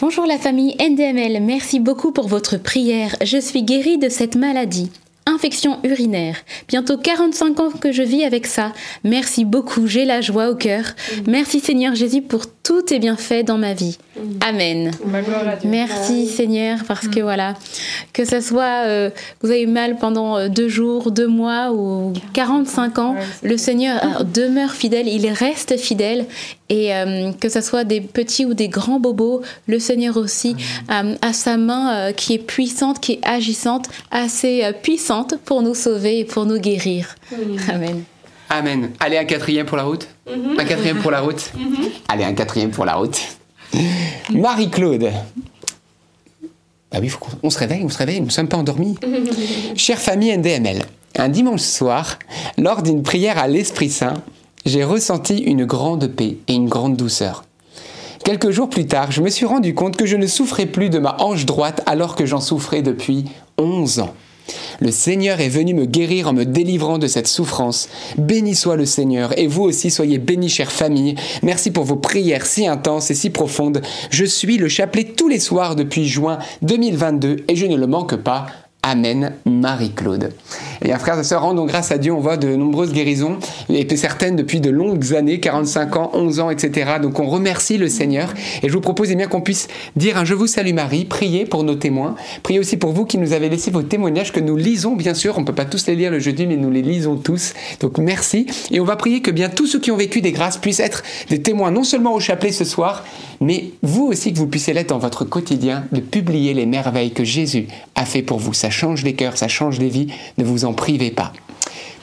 Bonjour 0.00 0.26
la 0.26 0.38
famille 0.38 0.76
NDML, 0.78 1.42
merci 1.42 1.80
beaucoup 1.80 2.12
pour 2.12 2.28
votre 2.28 2.58
prière. 2.58 3.16
Je 3.24 3.38
suis 3.38 3.62
guérie 3.62 3.96
de 3.96 4.08
cette 4.10 4.36
maladie. 4.36 4.90
Infection 5.24 5.78
urinaire. 5.84 6.36
Bientôt 6.68 6.98
45 6.98 7.60
ans 7.60 7.70
que 7.70 7.92
je 7.92 8.02
vis 8.02 8.22
avec 8.22 8.46
ça. 8.46 8.72
Merci 9.04 9.44
beaucoup, 9.44 9.86
j'ai 9.86 10.04
la 10.04 10.20
joie 10.20 10.50
au 10.50 10.54
cœur. 10.54 10.84
Merci 11.26 11.60
Seigneur 11.60 11.94
Jésus 11.94 12.22
pour 12.22 12.46
tous 12.66 12.82
tes 12.82 12.98
bienfaits 12.98 13.44
dans 13.44 13.58
ma 13.58 13.74
vie. 13.74 13.96
Amen. 14.40 14.90
Merci 15.64 16.26
Seigneur 16.26 16.80
parce 16.88 17.06
que 17.06 17.20
voilà, 17.20 17.54
que 18.12 18.24
ce 18.24 18.40
soit 18.40 18.82
euh, 18.86 19.10
que 19.10 19.46
vous 19.46 19.52
avez 19.52 19.62
eu 19.62 19.68
mal 19.68 19.98
pendant 19.98 20.36
euh, 20.36 20.48
deux 20.48 20.68
jours, 20.68 21.12
deux 21.12 21.28
mois 21.28 21.70
ou 21.72 22.12
45 22.32 22.98
ans, 22.98 23.14
le 23.44 23.56
Seigneur 23.56 24.02
euh, 24.02 24.24
demeure 24.24 24.72
fidèle, 24.72 25.06
il 25.06 25.28
reste 25.28 25.76
fidèle 25.76 26.26
et 26.68 26.92
euh, 26.92 27.30
que 27.40 27.48
ce 27.48 27.60
soit 27.60 27.84
des 27.84 28.00
petits 28.00 28.44
ou 28.44 28.54
des 28.54 28.68
grands 28.68 28.98
bobos, 28.98 29.42
le 29.68 29.78
Seigneur 29.78 30.16
aussi 30.16 30.56
euh, 30.90 31.14
a 31.22 31.32
sa 31.32 31.56
main 31.56 31.94
euh, 32.08 32.12
qui 32.12 32.34
est 32.34 32.38
puissante, 32.38 32.98
qui 32.98 33.12
est 33.12 33.20
agissante, 33.22 33.88
assez 34.10 34.64
euh, 34.64 34.72
puissante 34.72 35.36
pour 35.44 35.62
nous 35.62 35.76
sauver 35.76 36.18
et 36.18 36.24
pour 36.24 36.46
nous 36.46 36.58
guérir. 36.58 37.14
Amen. 37.68 38.02
Amen. 38.48 38.92
Allez, 39.00 39.18
un 39.18 39.24
quatrième 39.24 39.66
pour 39.66 39.76
la 39.76 39.84
route. 39.84 40.08
Un 40.26 40.64
quatrième 40.64 40.98
pour 40.98 41.10
la 41.10 41.20
route. 41.20 41.52
Allez, 42.08 42.24
un 42.24 42.34
quatrième 42.34 42.70
pour 42.70 42.84
la 42.84 42.94
route. 42.94 43.20
Marie-Claude. 44.32 45.10
Bah 46.92 46.98
oui, 47.00 47.08
faut 47.08 47.18
qu'on 47.18 47.32
on 47.42 47.50
se 47.50 47.58
réveille, 47.58 47.82
on 47.84 47.88
se 47.88 47.98
réveille, 47.98 48.20
nous 48.20 48.26
ne 48.26 48.30
sommes 48.30 48.48
pas 48.48 48.56
endormis. 48.56 48.96
Chère 49.76 49.98
famille 49.98 50.36
NDML, 50.36 50.82
un 51.16 51.28
dimanche 51.28 51.62
soir, 51.62 52.18
lors 52.58 52.82
d'une 52.82 53.02
prière 53.02 53.38
à 53.38 53.48
l'Esprit 53.48 53.90
Saint, 53.90 54.14
j'ai 54.64 54.84
ressenti 54.84 55.38
une 55.38 55.64
grande 55.64 56.06
paix 56.06 56.38
et 56.46 56.54
une 56.54 56.68
grande 56.68 56.96
douceur. 56.96 57.44
Quelques 58.24 58.50
jours 58.50 58.70
plus 58.70 58.86
tard, 58.86 59.12
je 59.12 59.20
me 59.20 59.28
suis 59.28 59.46
rendu 59.46 59.74
compte 59.74 59.96
que 59.96 60.06
je 60.06 60.16
ne 60.16 60.26
souffrais 60.26 60.66
plus 60.66 60.90
de 60.90 60.98
ma 60.98 61.16
hanche 61.20 61.44
droite 61.44 61.82
alors 61.86 62.16
que 62.16 62.26
j'en 62.26 62.40
souffrais 62.40 62.82
depuis 62.82 63.26
11 63.58 64.00
ans. 64.00 64.14
Le 64.80 64.90
Seigneur 64.90 65.40
est 65.40 65.48
venu 65.48 65.74
me 65.74 65.86
guérir 65.86 66.28
en 66.28 66.32
me 66.32 66.44
délivrant 66.44 66.98
de 66.98 67.06
cette 67.06 67.28
souffrance. 67.28 67.88
Béni 68.18 68.54
soit 68.54 68.76
le 68.76 68.86
Seigneur, 68.86 69.38
et 69.38 69.46
vous 69.46 69.62
aussi 69.62 69.90
soyez 69.90 70.18
bénis, 70.18 70.48
chère 70.48 70.72
famille. 70.72 71.14
Merci 71.42 71.70
pour 71.70 71.84
vos 71.84 71.96
prières 71.96 72.46
si 72.46 72.66
intenses 72.66 73.10
et 73.10 73.14
si 73.14 73.30
profondes. 73.30 73.82
Je 74.10 74.24
suis 74.24 74.58
le 74.58 74.68
chapelet 74.68 75.04
tous 75.04 75.28
les 75.28 75.40
soirs 75.40 75.76
depuis 75.76 76.06
juin 76.06 76.38
2022 76.62 77.44
et 77.48 77.56
je 77.56 77.66
ne 77.66 77.76
le 77.76 77.86
manque 77.86 78.16
pas. 78.16 78.46
Amen, 78.88 79.32
Marie-Claude. 79.46 80.30
Et 80.80 80.84
bien, 80.84 80.98
frères 81.00 81.18
et 81.18 81.24
sœurs, 81.24 81.42
rendons 81.42 81.66
grâce 81.66 81.90
à 81.90 81.98
Dieu, 81.98 82.12
on 82.12 82.20
voit 82.20 82.36
de 82.36 82.54
nombreuses 82.54 82.92
guérisons, 82.92 83.38
et 83.68 83.96
certaines 83.96 84.36
depuis 84.36 84.60
de 84.60 84.70
longues 84.70 85.12
années, 85.12 85.40
45 85.40 85.96
ans, 85.96 86.10
11 86.14 86.38
ans, 86.38 86.50
etc. 86.50 86.92
Donc 87.02 87.18
on 87.18 87.26
remercie 87.26 87.78
le 87.78 87.88
Seigneur, 87.88 88.32
et 88.62 88.68
je 88.68 88.72
vous 88.72 88.80
propose 88.80 89.10
eh 89.10 89.16
bien 89.16 89.26
qu'on 89.26 89.40
puisse 89.40 89.66
dire 89.96 90.16
un 90.18 90.24
Je 90.24 90.34
vous 90.34 90.46
salue 90.46 90.72
Marie, 90.72 91.04
priez 91.04 91.46
pour 91.46 91.64
nos 91.64 91.74
témoins, 91.74 92.14
priez 92.44 92.60
aussi 92.60 92.76
pour 92.76 92.92
vous 92.92 93.06
qui 93.06 93.18
nous 93.18 93.32
avez 93.32 93.48
laissé 93.48 93.72
vos 93.72 93.82
témoignages, 93.82 94.30
que 94.30 94.38
nous 94.38 94.56
lisons 94.56 94.94
bien 94.94 95.14
sûr, 95.14 95.36
on 95.36 95.40
ne 95.40 95.46
peut 95.46 95.52
pas 95.52 95.64
tous 95.64 95.88
les 95.88 95.96
lire 95.96 96.12
le 96.12 96.20
jeudi, 96.20 96.46
mais 96.46 96.56
nous 96.56 96.70
les 96.70 96.82
lisons 96.82 97.16
tous. 97.16 97.54
Donc 97.80 97.98
merci, 97.98 98.46
et 98.70 98.78
on 98.78 98.84
va 98.84 98.94
prier 98.94 99.20
que 99.20 99.32
bien 99.32 99.48
tous 99.48 99.66
ceux 99.66 99.80
qui 99.80 99.90
ont 99.90 99.96
vécu 99.96 100.20
des 100.20 100.30
grâces 100.30 100.58
puissent 100.58 100.78
être 100.78 101.02
des 101.28 101.42
témoins, 101.42 101.72
non 101.72 101.82
seulement 101.82 102.14
au 102.14 102.20
chapelet 102.20 102.52
ce 102.52 102.64
soir, 102.64 103.02
mais 103.40 103.70
vous 103.82 104.04
aussi 104.04 104.32
que 104.32 104.38
vous 104.38 104.46
puissiez 104.46 104.74
l'être 104.74 104.90
dans 104.90 104.98
votre 104.98 105.24
quotidien, 105.24 105.86
de 105.90 106.00
publier 106.00 106.54
les 106.54 106.66
merveilles 106.66 107.10
que 107.10 107.24
Jésus 107.24 107.66
a 107.96 108.04
fait 108.04 108.22
pour 108.22 108.38
vous. 108.38 108.54
Change 108.76 109.04
les 109.04 109.14
cœurs, 109.14 109.38
ça 109.38 109.48
change 109.48 109.78
les 109.78 109.88
vies, 109.88 110.08
ne 110.36 110.44
vous 110.44 110.64
en 110.66 110.74
privez 110.74 111.10
pas. 111.10 111.32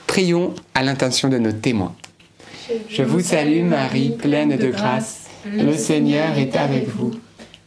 Prions 0.08 0.54
à 0.74 0.82
l'intention 0.84 1.30
de 1.30 1.38
nos 1.38 1.52
témoins. 1.52 1.94
Je 2.90 3.04
vous 3.04 3.20
salue 3.20 3.64
Marie, 3.64 4.10
pleine 4.10 4.58
de 4.58 4.70
grâce. 4.72 5.28
Le 5.46 5.76
Seigneur 5.76 6.38
est 6.38 6.56
avec 6.56 6.88
vous. 6.88 7.12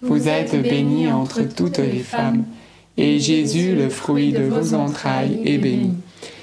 Vous 0.03 0.29
êtes 0.29 0.61
bénie 0.61 1.09
entre 1.09 1.43
toutes 1.43 1.79
les 1.79 2.01
femmes, 2.01 2.45
et 2.97 3.19
Jésus, 3.21 3.75
le 3.75 3.89
fruit 3.89 4.33
de 4.33 4.45
vos 4.45 4.75
entrailles, 4.75 5.41
est 5.45 5.59
béni. 5.59 5.95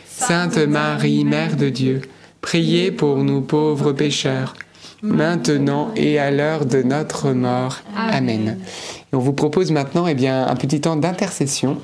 Sainte 0.08 0.58
Marie, 0.58 1.26
Mère 1.26 1.58
de 1.58 1.70
Dieu, 1.70 2.02
priez 2.42 2.92
pour 2.92 3.18
nous 3.18 3.42
pauvres 3.42 3.92
pécheurs, 3.92 4.54
maintenant 5.02 5.92
et 5.96 6.18
à 6.18 6.32
l'heure 6.32 6.66
de 6.66 6.82
notre 6.82 7.32
mort. 7.32 7.80
Amen. 7.96 8.60
On 9.12 9.20
vous 9.20 9.34
propose 9.34 9.72
maintenant 9.72 10.08
eh 10.08 10.16
bien, 10.16 10.48
un 10.48 10.56
petit 10.56 10.82
temps 10.82 10.96
d'intercession 10.96 11.78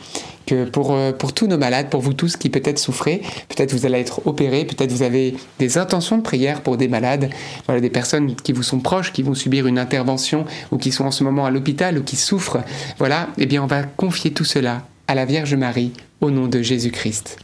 euh, 0.52 1.12
pour 1.12 1.34
tous 1.34 1.48
nos 1.48 1.58
malades, 1.58 1.90
pour 1.90 2.02
vous 2.02 2.14
tous 2.14 2.38
qui 2.38 2.50
peut-être 2.50 2.80
souffrez, 2.80 3.22
peut-être 3.48 3.74
vous 3.74 3.86
allez 3.86 4.00
être 4.00 4.26
opérés, 4.28 4.66
peut-être 4.66 4.92
vous 4.92 5.04
avez 5.04 5.36
des 5.60 5.78
intentions 5.78 6.18
de 6.18 6.24
prière 6.24 6.62
pour 6.62 6.78
des 6.78 6.88
malades, 6.88 7.30
des 7.68 7.90
personnes 7.90 8.36
qui 8.36 8.54
vous 8.54 8.64
sont 8.64 8.80
proches, 8.80 9.12
qui 9.14 9.24
vont 9.24 9.36
subir 9.36 9.68
une 9.68 9.80
intervention 9.80 10.46
ou 10.72 10.78
qui 10.78 10.92
sont 10.92 11.06
en 11.06 11.12
ce 11.12 11.24
moment 11.24 11.46
à 11.46 11.52
l'hôpital 11.52 11.98
ou 11.98 12.04
qui 12.04 12.16
souffrent. 12.16 12.60
Voilà, 12.98 13.30
eh 13.38 13.46
bien 13.46 13.64
on 13.64 13.68
va 13.68 13.84
confier 13.84 14.32
tout 14.32 14.46
cela 14.46 14.84
à 15.08 15.16
la 15.16 15.26
Vierge 15.26 15.56
Marie 15.56 15.92
au 16.22 16.32
nom 16.32 16.48
de 16.48 16.62
Jésus-Christ. 16.62 17.38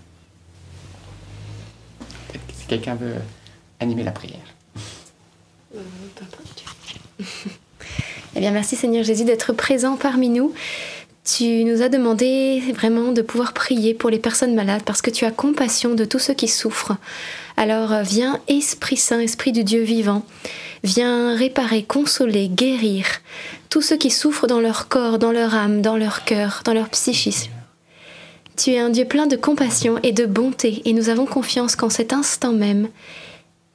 Si 2.53 2.65
quelqu'un 2.67 2.95
veut 2.95 3.15
animer 3.79 4.03
la 4.03 4.11
prière. 4.11 4.39
Eh 8.37 8.41
bien, 8.41 8.51
merci 8.51 8.75
Seigneur 8.75 9.03
Jésus 9.03 9.23
d'être 9.23 9.53
présent 9.53 9.95
parmi 9.95 10.27
nous. 10.27 10.53
Tu 11.25 11.63
nous 11.63 11.81
as 11.81 11.89
demandé 11.89 12.61
vraiment 12.75 13.11
de 13.11 13.23
pouvoir 13.23 13.53
prier 13.53 13.95
pour 13.95 14.11
les 14.11 14.19
personnes 14.19 14.53
malades 14.53 14.83
parce 14.85 15.01
que 15.01 15.09
tu 15.09 15.25
as 15.25 15.31
compassion 15.31 15.95
de 15.95 16.05
tous 16.05 16.19
ceux 16.19 16.35
qui 16.35 16.47
souffrent. 16.47 16.97
Alors 17.57 17.93
euh, 17.93 18.03
viens 18.03 18.39
Esprit 18.47 18.95
Saint, 18.95 19.19
Esprit 19.19 19.51
du 19.51 19.63
Dieu 19.63 19.81
vivant, 19.81 20.23
viens 20.83 21.35
réparer, 21.35 21.81
consoler, 21.81 22.47
guérir 22.47 23.07
tous 23.69 23.81
ceux 23.81 23.97
qui 23.97 24.11
souffrent 24.11 24.45
dans 24.45 24.59
leur 24.59 24.87
corps, 24.87 25.17
dans 25.17 25.31
leur 25.31 25.55
âme, 25.55 25.81
dans 25.81 25.97
leur 25.97 26.25
cœur, 26.25 26.61
dans 26.63 26.75
leur 26.75 26.89
psychisme. 26.89 27.49
Tu 28.55 28.73
es 28.73 28.79
un 28.79 28.91
Dieu 28.91 29.05
plein 29.05 29.25
de 29.25 29.35
compassion 29.35 29.97
et 30.03 30.11
de 30.11 30.27
bonté 30.27 30.83
et 30.85 30.93
nous 30.93 31.09
avons 31.09 31.25
confiance 31.25 31.75
qu'en 31.75 31.89
cet 31.89 32.13
instant 32.13 32.53
même, 32.53 32.87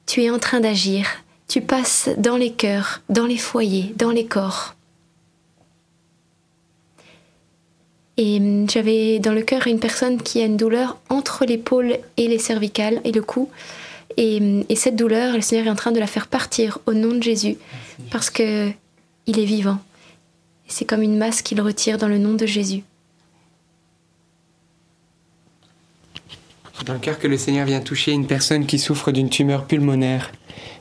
tu 0.05 0.23
es 0.23 0.29
en 0.29 0.39
train 0.39 0.61
d'agir. 0.61 1.05
Tu 1.49 1.59
passes 1.59 2.07
dans 2.17 2.37
les 2.37 2.53
cœurs, 2.53 3.01
dans 3.09 3.25
les 3.25 3.37
foyers, 3.37 3.93
dans 3.97 4.11
les 4.11 4.25
corps. 4.25 4.75
Et 8.23 8.37
hum, 8.37 8.69
j'avais 8.69 9.17
dans 9.17 9.33
le 9.33 9.41
cœur 9.41 9.65
une 9.65 9.79
personne 9.79 10.21
qui 10.21 10.41
a 10.43 10.45
une 10.45 10.55
douleur 10.55 10.99
entre 11.09 11.43
l'épaule 11.43 11.97
et 12.17 12.27
les 12.27 12.37
cervicales 12.37 13.01
et 13.03 13.11
le 13.11 13.23
cou. 13.23 13.49
Et, 14.15 14.37
hum, 14.37 14.63
et 14.69 14.75
cette 14.75 14.95
douleur, 14.95 15.33
le 15.33 15.41
Seigneur 15.41 15.65
est 15.65 15.71
en 15.71 15.75
train 15.75 15.91
de 15.91 15.99
la 15.99 16.05
faire 16.05 16.27
partir 16.27 16.77
au 16.85 16.93
nom 16.93 17.15
de 17.15 17.23
Jésus, 17.23 17.57
parce 18.11 18.29
que 18.29 18.69
il 19.25 19.39
est 19.39 19.45
vivant. 19.45 19.79
Et 20.67 20.71
c'est 20.71 20.85
comme 20.85 21.01
une 21.01 21.17
masse 21.17 21.41
qu'il 21.41 21.61
retire 21.61 21.97
dans 21.97 22.07
le 22.07 22.19
nom 22.19 22.33
de 22.33 22.45
Jésus. 22.45 22.83
Dans 26.85 26.93
le 26.93 26.99
cœur 26.99 27.17
que 27.17 27.27
le 27.27 27.37
Seigneur 27.37 27.65
vient 27.65 27.81
toucher 27.81 28.11
une 28.11 28.27
personne 28.27 28.67
qui 28.67 28.77
souffre 28.77 29.11
d'une 29.11 29.29
tumeur 29.29 29.65
pulmonaire. 29.65 30.31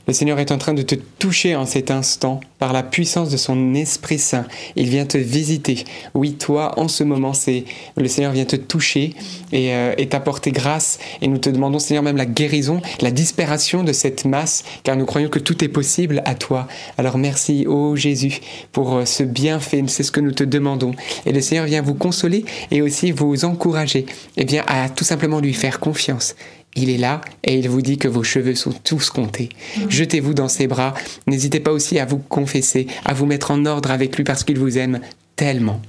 Le 0.06 0.12
Seigneur 0.12 0.38
est 0.40 0.50
en 0.50 0.58
train 0.58 0.74
de 0.74 0.82
te 0.82 0.94
toucher 0.94 1.54
en 1.54 1.66
cet 1.66 1.90
instant 1.90 2.40
par 2.58 2.72
la 2.72 2.82
puissance 2.82 3.30
de 3.30 3.36
son 3.36 3.74
Esprit 3.74 4.18
Saint. 4.18 4.46
Il 4.74 4.88
vient 4.88 5.06
te 5.06 5.18
visiter. 5.18 5.84
Oui, 6.14 6.34
toi, 6.34 6.78
en 6.78 6.88
ce 6.88 7.04
moment, 7.04 7.32
c'est 7.32 7.64
le 7.96 8.08
Seigneur 8.08 8.32
vient 8.32 8.44
te 8.44 8.56
toucher 8.56 9.14
et 9.52 9.72
euh, 9.72 9.94
t'apporter 10.06 10.50
grâce. 10.50 10.98
Et 11.22 11.28
nous 11.28 11.38
te 11.38 11.48
demandons, 11.48 11.78
Seigneur, 11.78 12.02
même 12.02 12.16
la 12.16 12.26
guérison, 12.26 12.80
la 13.00 13.10
disparition 13.10 13.84
de 13.84 13.92
cette 13.92 14.24
masse, 14.24 14.64
car 14.82 14.96
nous 14.96 15.06
croyons 15.06 15.28
que 15.28 15.38
tout 15.38 15.62
est 15.62 15.68
possible 15.68 16.22
à 16.24 16.34
toi. 16.34 16.66
Alors 16.98 17.16
merci, 17.16 17.66
ô 17.68 17.94
Jésus, 17.94 18.40
pour 18.72 18.96
euh, 18.96 19.04
ce 19.04 19.22
bienfait. 19.22 19.84
C'est 19.86 20.02
ce 20.02 20.12
que 20.12 20.20
nous 20.20 20.32
te 20.32 20.44
demandons. 20.44 20.92
Et 21.24 21.32
le 21.32 21.40
Seigneur 21.40 21.66
vient 21.66 21.82
vous 21.82 21.94
consoler 21.94 22.44
et 22.70 22.82
aussi 22.82 23.12
vous 23.12 23.44
encourager. 23.44 24.06
Et 24.36 24.44
bien 24.44 24.64
à 24.66 24.88
tout 24.88 25.04
simplement 25.04 25.40
lui 25.40 25.54
faire 25.54 25.80
confiance. 25.80 26.34
Il 26.76 26.88
est 26.88 26.98
là 26.98 27.20
et 27.42 27.58
il 27.58 27.68
vous 27.68 27.82
dit 27.82 27.98
que 27.98 28.06
vos 28.06 28.22
cheveux 28.22 28.54
sont 28.54 28.72
tous 28.72 29.10
comptés. 29.10 29.48
Jetez-vous 29.88 30.34
dans 30.34 30.48
ses 30.48 30.68
bras. 30.68 30.94
N'hésitez 31.26 31.60
pas 31.60 31.72
aussi 31.72 31.98
à 31.98 32.04
vous 32.04 32.18
confesser, 32.18 32.86
à 33.04 33.12
vous 33.12 33.26
mettre 33.26 33.50
en 33.50 33.66
ordre 33.66 33.90
avec 33.90 34.16
lui 34.16 34.24
parce 34.24 34.44
qu'il 34.44 34.58
vous 34.58 34.78
aime 34.78 35.00
tellement. 35.34 35.80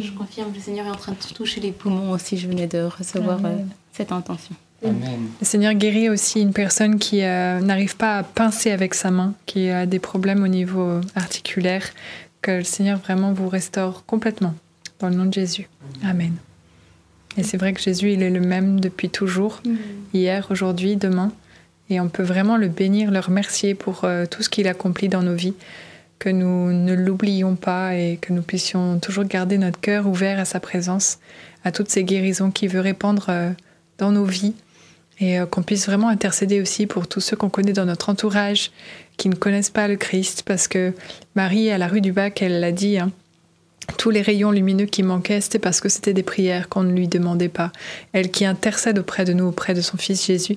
Je 0.00 0.10
confirme, 0.12 0.52
le 0.54 0.60
Seigneur 0.60 0.86
est 0.86 0.90
en 0.90 0.96
train 0.96 1.12
de 1.12 1.34
toucher 1.34 1.60
les 1.60 1.72
poumons 1.72 2.10
aussi. 2.10 2.36
Je 2.36 2.48
venais 2.48 2.66
de 2.66 2.82
recevoir 2.82 3.38
euh, 3.44 3.56
cette 3.92 4.12
intention. 4.12 4.54
Amen. 4.82 5.28
Le 5.40 5.44
Seigneur 5.44 5.74
guérit 5.74 6.08
aussi 6.08 6.40
une 6.40 6.52
personne 6.52 6.98
qui 6.98 7.22
euh, 7.22 7.60
n'arrive 7.60 7.96
pas 7.96 8.18
à 8.18 8.22
pincer 8.22 8.70
avec 8.70 8.94
sa 8.94 9.10
main, 9.10 9.34
qui 9.46 9.68
a 9.68 9.86
des 9.86 9.98
problèmes 9.98 10.42
au 10.42 10.48
niveau 10.48 11.00
articulaire, 11.14 11.84
que 12.40 12.52
le 12.52 12.64
Seigneur 12.64 12.98
vraiment 12.98 13.32
vous 13.32 13.48
restaure 13.48 14.04
complètement. 14.06 14.54
Dans 14.98 15.08
le 15.08 15.14
nom 15.14 15.26
de 15.26 15.32
Jésus. 15.32 15.68
Amen. 16.02 16.34
Et 17.36 17.42
c'est 17.42 17.56
vrai 17.56 17.72
que 17.72 17.80
Jésus, 17.80 18.12
il 18.12 18.22
est 18.22 18.30
le 18.30 18.40
même 18.40 18.80
depuis 18.80 19.08
toujours, 19.08 19.62
hier, 20.12 20.46
aujourd'hui, 20.50 20.96
demain. 20.96 21.32
Et 21.88 22.00
on 22.00 22.08
peut 22.08 22.22
vraiment 22.22 22.56
le 22.56 22.68
bénir, 22.68 23.10
le 23.10 23.20
remercier 23.20 23.74
pour 23.74 24.04
euh, 24.04 24.24
tout 24.26 24.42
ce 24.42 24.48
qu'il 24.48 24.68
accomplit 24.68 25.08
dans 25.08 25.22
nos 25.22 25.34
vies. 25.34 25.54
Que 26.18 26.28
nous 26.28 26.72
ne 26.72 26.94
l'oublions 26.94 27.56
pas 27.56 27.96
et 27.96 28.18
que 28.20 28.32
nous 28.32 28.42
puissions 28.42 28.98
toujours 28.98 29.24
garder 29.24 29.58
notre 29.58 29.80
cœur 29.80 30.06
ouvert 30.06 30.38
à 30.38 30.44
sa 30.44 30.60
présence, 30.60 31.18
à 31.64 31.72
toutes 31.72 31.88
ces 31.88 32.04
guérisons 32.04 32.50
qu'il 32.50 32.68
veut 32.68 32.80
répandre 32.80 33.26
euh, 33.30 33.50
dans 33.98 34.12
nos 34.12 34.24
vies 34.24 34.54
et 35.20 35.38
euh, 35.38 35.46
qu'on 35.46 35.62
puisse 35.62 35.86
vraiment 35.86 36.08
intercéder 36.08 36.60
aussi 36.60 36.86
pour 36.86 37.06
tous 37.06 37.20
ceux 37.20 37.36
qu'on 37.36 37.48
connaît 37.48 37.72
dans 37.72 37.84
notre 37.84 38.08
entourage 38.08 38.70
qui 39.16 39.28
ne 39.28 39.34
connaissent 39.34 39.70
pas 39.70 39.86
le 39.86 39.96
Christ, 39.96 40.42
parce 40.46 40.66
que 40.66 40.94
Marie, 41.34 41.70
à 41.70 41.78
la 41.78 41.88
rue 41.88 42.00
du 42.00 42.10
Bac, 42.10 42.40
elle 42.42 42.60
l'a 42.60 42.72
dit, 42.72 42.98
hein, 42.98 43.12
tous 43.96 44.10
les 44.10 44.22
rayons 44.22 44.50
lumineux 44.50 44.86
qui 44.86 45.02
manquaient, 45.02 45.40
c'était 45.40 45.58
parce 45.58 45.80
que 45.80 45.88
c'était 45.88 46.12
des 46.14 46.22
prières 46.22 46.68
qu'on 46.68 46.82
ne 46.82 46.92
lui 46.94 47.08
demandait 47.08 47.48
pas. 47.48 47.72
Elle 48.12 48.30
qui 48.30 48.44
intercède 48.44 48.98
auprès 48.98 49.24
de 49.24 49.32
nous, 49.32 49.44
auprès 49.46 49.74
de 49.74 49.80
son 49.80 49.96
Fils 49.96 50.24
Jésus. 50.26 50.56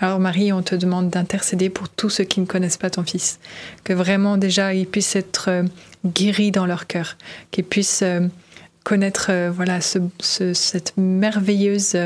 Alors 0.00 0.18
Marie, 0.18 0.52
on 0.52 0.62
te 0.62 0.74
demande 0.74 1.10
d'intercéder 1.10 1.70
pour 1.70 1.88
tous 1.88 2.10
ceux 2.10 2.24
qui 2.24 2.40
ne 2.40 2.46
connaissent 2.46 2.76
pas 2.76 2.90
ton 2.90 3.04
Fils. 3.04 3.38
Que 3.84 3.92
vraiment 3.92 4.36
déjà, 4.36 4.74
ils 4.74 4.86
puissent 4.86 5.16
être 5.16 5.46
euh, 5.48 5.62
guéris 6.04 6.50
dans 6.50 6.66
leur 6.66 6.86
cœur, 6.86 7.16
qu'ils 7.50 7.64
puissent 7.64 8.02
euh, 8.02 8.26
connaître 8.84 9.26
euh, 9.30 9.50
voilà 9.54 9.80
ce, 9.80 9.98
ce- 10.20 10.54
cette 10.54 10.94
merveilleuse, 10.96 11.96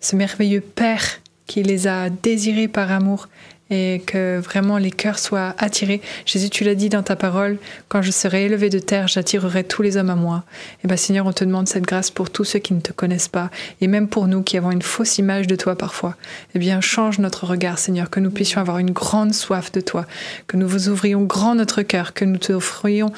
ce 0.00 0.16
merveilleux 0.16 0.62
Père 0.62 1.02
qui 1.46 1.62
les 1.62 1.86
a 1.86 2.08
désirés 2.10 2.68
par 2.68 2.90
amour 2.90 3.28
et 3.70 4.02
que 4.06 4.38
vraiment 4.38 4.78
les 4.78 4.90
cœurs 4.90 5.18
soient 5.18 5.54
attirés. 5.58 6.00
Jésus, 6.24 6.50
tu 6.50 6.64
l'as 6.64 6.74
dit 6.74 6.88
dans 6.88 7.02
ta 7.02 7.16
parole, 7.16 7.58
quand 7.88 8.02
je 8.02 8.10
serai 8.10 8.44
élevé 8.44 8.70
de 8.70 8.78
terre, 8.78 9.08
j'attirerai 9.08 9.64
tous 9.64 9.82
les 9.82 9.96
hommes 9.96 10.10
à 10.10 10.14
moi. 10.14 10.44
Et 10.84 10.88
bien 10.88 10.96
Seigneur, 10.96 11.26
on 11.26 11.32
te 11.32 11.44
demande 11.44 11.68
cette 11.68 11.84
grâce 11.84 12.10
pour 12.10 12.30
tous 12.30 12.44
ceux 12.44 12.58
qui 12.58 12.74
ne 12.74 12.80
te 12.80 12.92
connaissent 12.92 13.28
pas, 13.28 13.50
et 13.80 13.88
même 13.88 14.08
pour 14.08 14.28
nous 14.28 14.42
qui 14.42 14.56
avons 14.56 14.70
une 14.70 14.82
fausse 14.82 15.18
image 15.18 15.46
de 15.46 15.56
toi 15.56 15.76
parfois. 15.76 16.16
Eh 16.54 16.58
bien, 16.58 16.80
change 16.80 17.18
notre 17.18 17.46
regard, 17.46 17.78
Seigneur, 17.78 18.10
que 18.10 18.20
nous 18.20 18.30
puissions 18.30 18.60
avoir 18.60 18.78
une 18.78 18.92
grande 18.92 19.34
soif 19.34 19.72
de 19.72 19.80
toi, 19.80 20.06
que 20.46 20.56
nous 20.56 20.68
vous 20.68 20.88
ouvrions 20.88 21.22
grand 21.22 21.54
notre 21.54 21.82
cœur, 21.82 22.14
que 22.14 22.24
nous 22.24 22.38
t'offrions 22.38 23.12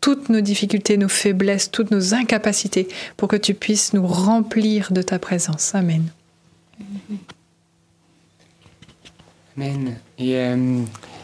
toutes 0.00 0.28
nos 0.28 0.42
difficultés, 0.42 0.98
nos 0.98 1.08
faiblesses, 1.08 1.70
toutes 1.70 1.90
nos 1.90 2.12
incapacités, 2.12 2.88
pour 3.16 3.26
que 3.26 3.36
tu 3.36 3.54
puisses 3.54 3.94
nous 3.94 4.06
remplir 4.06 4.92
de 4.92 5.00
ta 5.00 5.18
présence. 5.18 5.74
Amen. 5.74 6.10
Amen. 9.56 9.96
Et 10.18 10.36
euh, 10.36 10.82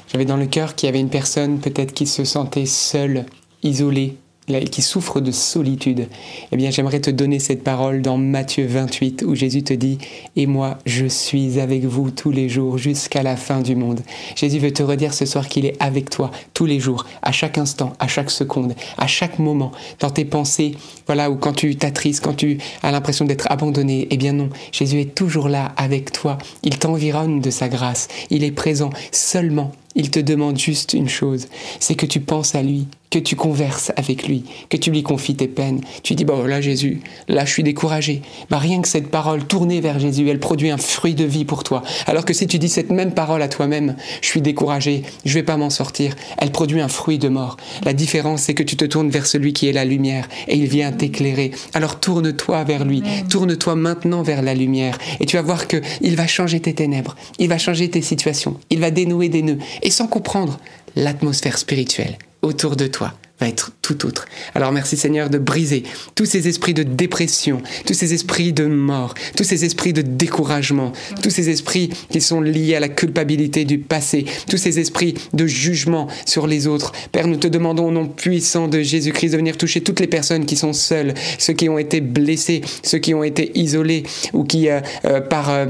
j'avais 0.08 0.24
dans 0.24 0.36
le 0.36 0.46
cœur 0.46 0.74
qu'il 0.74 0.86
y 0.86 0.90
avait 0.90 1.00
une 1.00 1.10
personne 1.10 1.60
peut-être 1.60 1.92
qui 1.92 2.06
se 2.06 2.24
sentait 2.24 2.66
seule, 2.66 3.26
isolée, 3.62 4.16
qui 4.58 4.82
souffre 4.82 5.20
de 5.20 5.30
solitude. 5.30 6.08
Eh 6.52 6.56
bien, 6.56 6.70
j'aimerais 6.70 7.00
te 7.00 7.10
donner 7.10 7.38
cette 7.38 7.62
parole 7.62 8.02
dans 8.02 8.18
Matthieu 8.18 8.66
28 8.66 9.24
où 9.26 9.34
Jésus 9.34 9.62
te 9.62 9.72
dit 9.72 9.98
Et 10.36 10.46
moi, 10.46 10.78
je 10.86 11.06
suis 11.06 11.60
avec 11.60 11.84
vous 11.84 12.10
tous 12.10 12.30
les 12.30 12.48
jours 12.48 12.78
jusqu'à 12.78 13.22
la 13.22 13.36
fin 13.36 13.60
du 13.60 13.76
monde. 13.76 14.00
Jésus 14.36 14.58
veut 14.58 14.72
te 14.72 14.82
redire 14.82 15.14
ce 15.14 15.26
soir 15.26 15.48
qu'il 15.48 15.66
est 15.66 15.76
avec 15.80 16.10
toi 16.10 16.30
tous 16.54 16.66
les 16.66 16.80
jours, 16.80 17.06
à 17.22 17.32
chaque 17.32 17.58
instant, 17.58 17.92
à 17.98 18.08
chaque 18.08 18.30
seconde, 18.30 18.74
à 18.98 19.06
chaque 19.06 19.38
moment, 19.38 19.72
dans 20.00 20.10
tes 20.10 20.24
pensées, 20.24 20.74
voilà, 21.06 21.30
ou 21.30 21.36
quand 21.36 21.52
tu 21.52 21.76
t'attristes, 21.76 22.22
quand 22.22 22.34
tu 22.34 22.58
as 22.82 22.90
l'impression 22.90 23.24
d'être 23.24 23.46
abandonné. 23.50 24.08
Eh 24.10 24.16
bien 24.16 24.32
non, 24.32 24.50
Jésus 24.72 25.00
est 25.00 25.14
toujours 25.14 25.48
là 25.48 25.72
avec 25.76 26.12
toi. 26.12 26.38
Il 26.62 26.78
t'environne 26.78 27.40
de 27.40 27.50
sa 27.50 27.68
grâce. 27.68 28.08
Il 28.30 28.44
est 28.44 28.52
présent 28.52 28.90
seulement. 29.12 29.72
Il 29.94 30.10
te 30.10 30.20
demande 30.20 30.58
juste 30.58 30.94
une 30.94 31.08
chose, 31.08 31.48
c'est 31.80 31.96
que 31.96 32.06
tu 32.06 32.20
penses 32.20 32.54
à 32.54 32.62
lui, 32.62 32.86
que 33.10 33.18
tu 33.18 33.34
converses 33.34 33.92
avec 33.96 34.28
lui, 34.28 34.44
que 34.68 34.76
tu 34.76 34.90
lui 34.90 35.02
confies 35.02 35.34
tes 35.34 35.48
peines. 35.48 35.80
Tu 36.04 36.14
dis, 36.14 36.24
bon 36.24 36.44
là 36.44 36.60
Jésus, 36.60 37.00
là 37.28 37.44
je 37.44 37.50
suis 37.50 37.64
découragé. 37.64 38.22
Bah, 38.50 38.58
rien 38.58 38.80
que 38.80 38.88
cette 38.88 39.08
parole 39.08 39.44
tournée 39.44 39.80
vers 39.80 39.98
Jésus, 39.98 40.28
elle 40.28 40.38
produit 40.38 40.70
un 40.70 40.76
fruit 40.76 41.14
de 41.14 41.24
vie 41.24 41.44
pour 41.44 41.64
toi. 41.64 41.82
Alors 42.06 42.24
que 42.24 42.32
si 42.32 42.46
tu 42.46 42.58
dis 42.58 42.68
cette 42.68 42.90
même 42.90 43.12
parole 43.12 43.42
à 43.42 43.48
toi-même, 43.48 43.96
je 44.22 44.28
suis 44.28 44.40
découragé, 44.40 45.02
je 45.24 45.34
vais 45.34 45.42
pas 45.42 45.56
m'en 45.56 45.70
sortir, 45.70 46.14
elle 46.38 46.52
produit 46.52 46.80
un 46.80 46.88
fruit 46.88 47.18
de 47.18 47.28
mort. 47.28 47.56
La 47.84 47.92
différence, 47.92 48.42
c'est 48.42 48.54
que 48.54 48.62
tu 48.62 48.76
te 48.76 48.84
tournes 48.84 49.10
vers 49.10 49.26
celui 49.26 49.52
qui 49.52 49.68
est 49.68 49.72
la 49.72 49.84
lumière 49.84 50.28
et 50.46 50.56
il 50.56 50.66
vient 50.66 50.92
t'éclairer. 50.92 51.50
Alors 51.74 51.98
tourne-toi 51.98 52.62
vers 52.62 52.84
lui, 52.84 53.02
tourne-toi 53.28 53.74
maintenant 53.74 54.22
vers 54.22 54.42
la 54.42 54.54
lumière 54.54 54.98
et 55.18 55.26
tu 55.26 55.36
vas 55.36 55.42
voir 55.42 55.66
que 55.66 55.78
il 56.00 56.14
va 56.14 56.28
changer 56.28 56.60
tes 56.60 56.74
ténèbres, 56.74 57.16
il 57.40 57.48
va 57.48 57.58
changer 57.58 57.90
tes 57.90 58.02
situations, 58.02 58.56
il 58.70 58.78
va 58.78 58.92
dénouer 58.92 59.28
des 59.28 59.42
nœuds 59.42 59.58
et 59.82 59.90
sans 59.90 60.06
comprendre 60.06 60.60
l'atmosphère 60.94 61.58
spirituelle 61.58 62.16
autour 62.42 62.76
de 62.76 62.86
toi 62.86 63.14
va 63.40 63.48
être 63.48 63.72
tout 63.80 64.06
autre. 64.06 64.26
Alors 64.54 64.70
merci 64.70 64.96
Seigneur 64.96 65.30
de 65.30 65.38
briser 65.38 65.82
tous 66.14 66.26
ces 66.26 66.46
esprits 66.46 66.74
de 66.74 66.82
dépression, 66.82 67.62
tous 67.86 67.94
ces 67.94 68.12
esprits 68.12 68.52
de 68.52 68.66
mort, 68.66 69.14
tous 69.36 69.44
ces 69.44 69.64
esprits 69.64 69.92
de 69.92 70.02
découragement, 70.02 70.92
tous 71.22 71.30
ces 71.30 71.48
esprits 71.48 71.90
qui 72.10 72.20
sont 72.20 72.40
liés 72.40 72.74
à 72.74 72.80
la 72.80 72.88
culpabilité 72.88 73.64
du 73.64 73.78
passé, 73.78 74.26
tous 74.48 74.58
ces 74.58 74.78
esprits 74.78 75.14
de 75.32 75.46
jugement 75.46 76.06
sur 76.26 76.46
les 76.46 76.66
autres. 76.66 76.92
Père, 77.12 77.26
nous 77.26 77.36
te 77.36 77.46
demandons 77.46 77.88
au 77.88 77.92
nom 77.92 78.06
puissant 78.06 78.68
de 78.68 78.80
Jésus-Christ 78.80 79.30
de 79.30 79.36
venir 79.38 79.56
toucher 79.56 79.80
toutes 79.80 80.00
les 80.00 80.06
personnes 80.06 80.44
qui 80.44 80.56
sont 80.56 80.74
seules, 80.74 81.14
ceux 81.38 81.54
qui 81.54 81.68
ont 81.68 81.78
été 81.78 82.00
blessés, 82.00 82.60
ceux 82.82 82.98
qui 82.98 83.14
ont 83.14 83.24
été 83.24 83.58
isolés 83.58 84.02
ou 84.32 84.44
qui 84.44 84.68
euh, 84.68 84.80
euh, 85.06 85.20
par... 85.20 85.50
euh, 85.50 85.66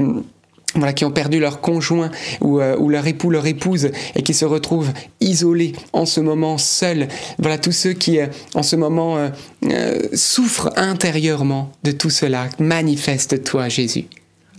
voilà, 0.75 0.93
qui 0.93 1.05
ont 1.05 1.11
perdu 1.11 1.39
leur 1.39 1.61
conjoint 1.61 2.11
ou, 2.39 2.59
euh, 2.59 2.77
ou 2.77 2.89
leur 2.89 3.05
époux, 3.07 3.29
leur 3.29 3.45
épouse, 3.45 3.91
et 4.15 4.23
qui 4.23 4.33
se 4.33 4.45
retrouvent 4.45 4.91
isolés 5.19 5.73
en 5.93 6.05
ce 6.05 6.19
moment, 6.21 6.57
seuls. 6.57 7.07
Voilà, 7.39 7.57
tous 7.57 7.71
ceux 7.71 7.93
qui, 7.93 8.19
euh, 8.19 8.27
en 8.53 8.63
ce 8.63 8.75
moment, 8.75 9.29
euh, 9.63 9.99
souffrent 10.13 10.71
intérieurement 10.77 11.71
de 11.83 11.91
tout 11.91 12.09
cela. 12.09 12.49
Manifeste-toi, 12.59 13.69
Jésus, 13.69 14.05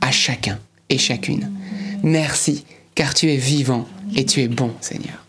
à 0.01 0.11
chacun 0.11 0.59
et 0.89 0.99
chacune. 0.99 1.51
Merci, 2.03 2.65
car 2.95 3.15
tu 3.15 3.31
es 3.31 3.37
vivant 3.37 3.87
et 4.15 4.27
tu 4.27 4.43
es 4.43 4.49
bon, 4.49 4.73
Seigneur. 4.81 5.23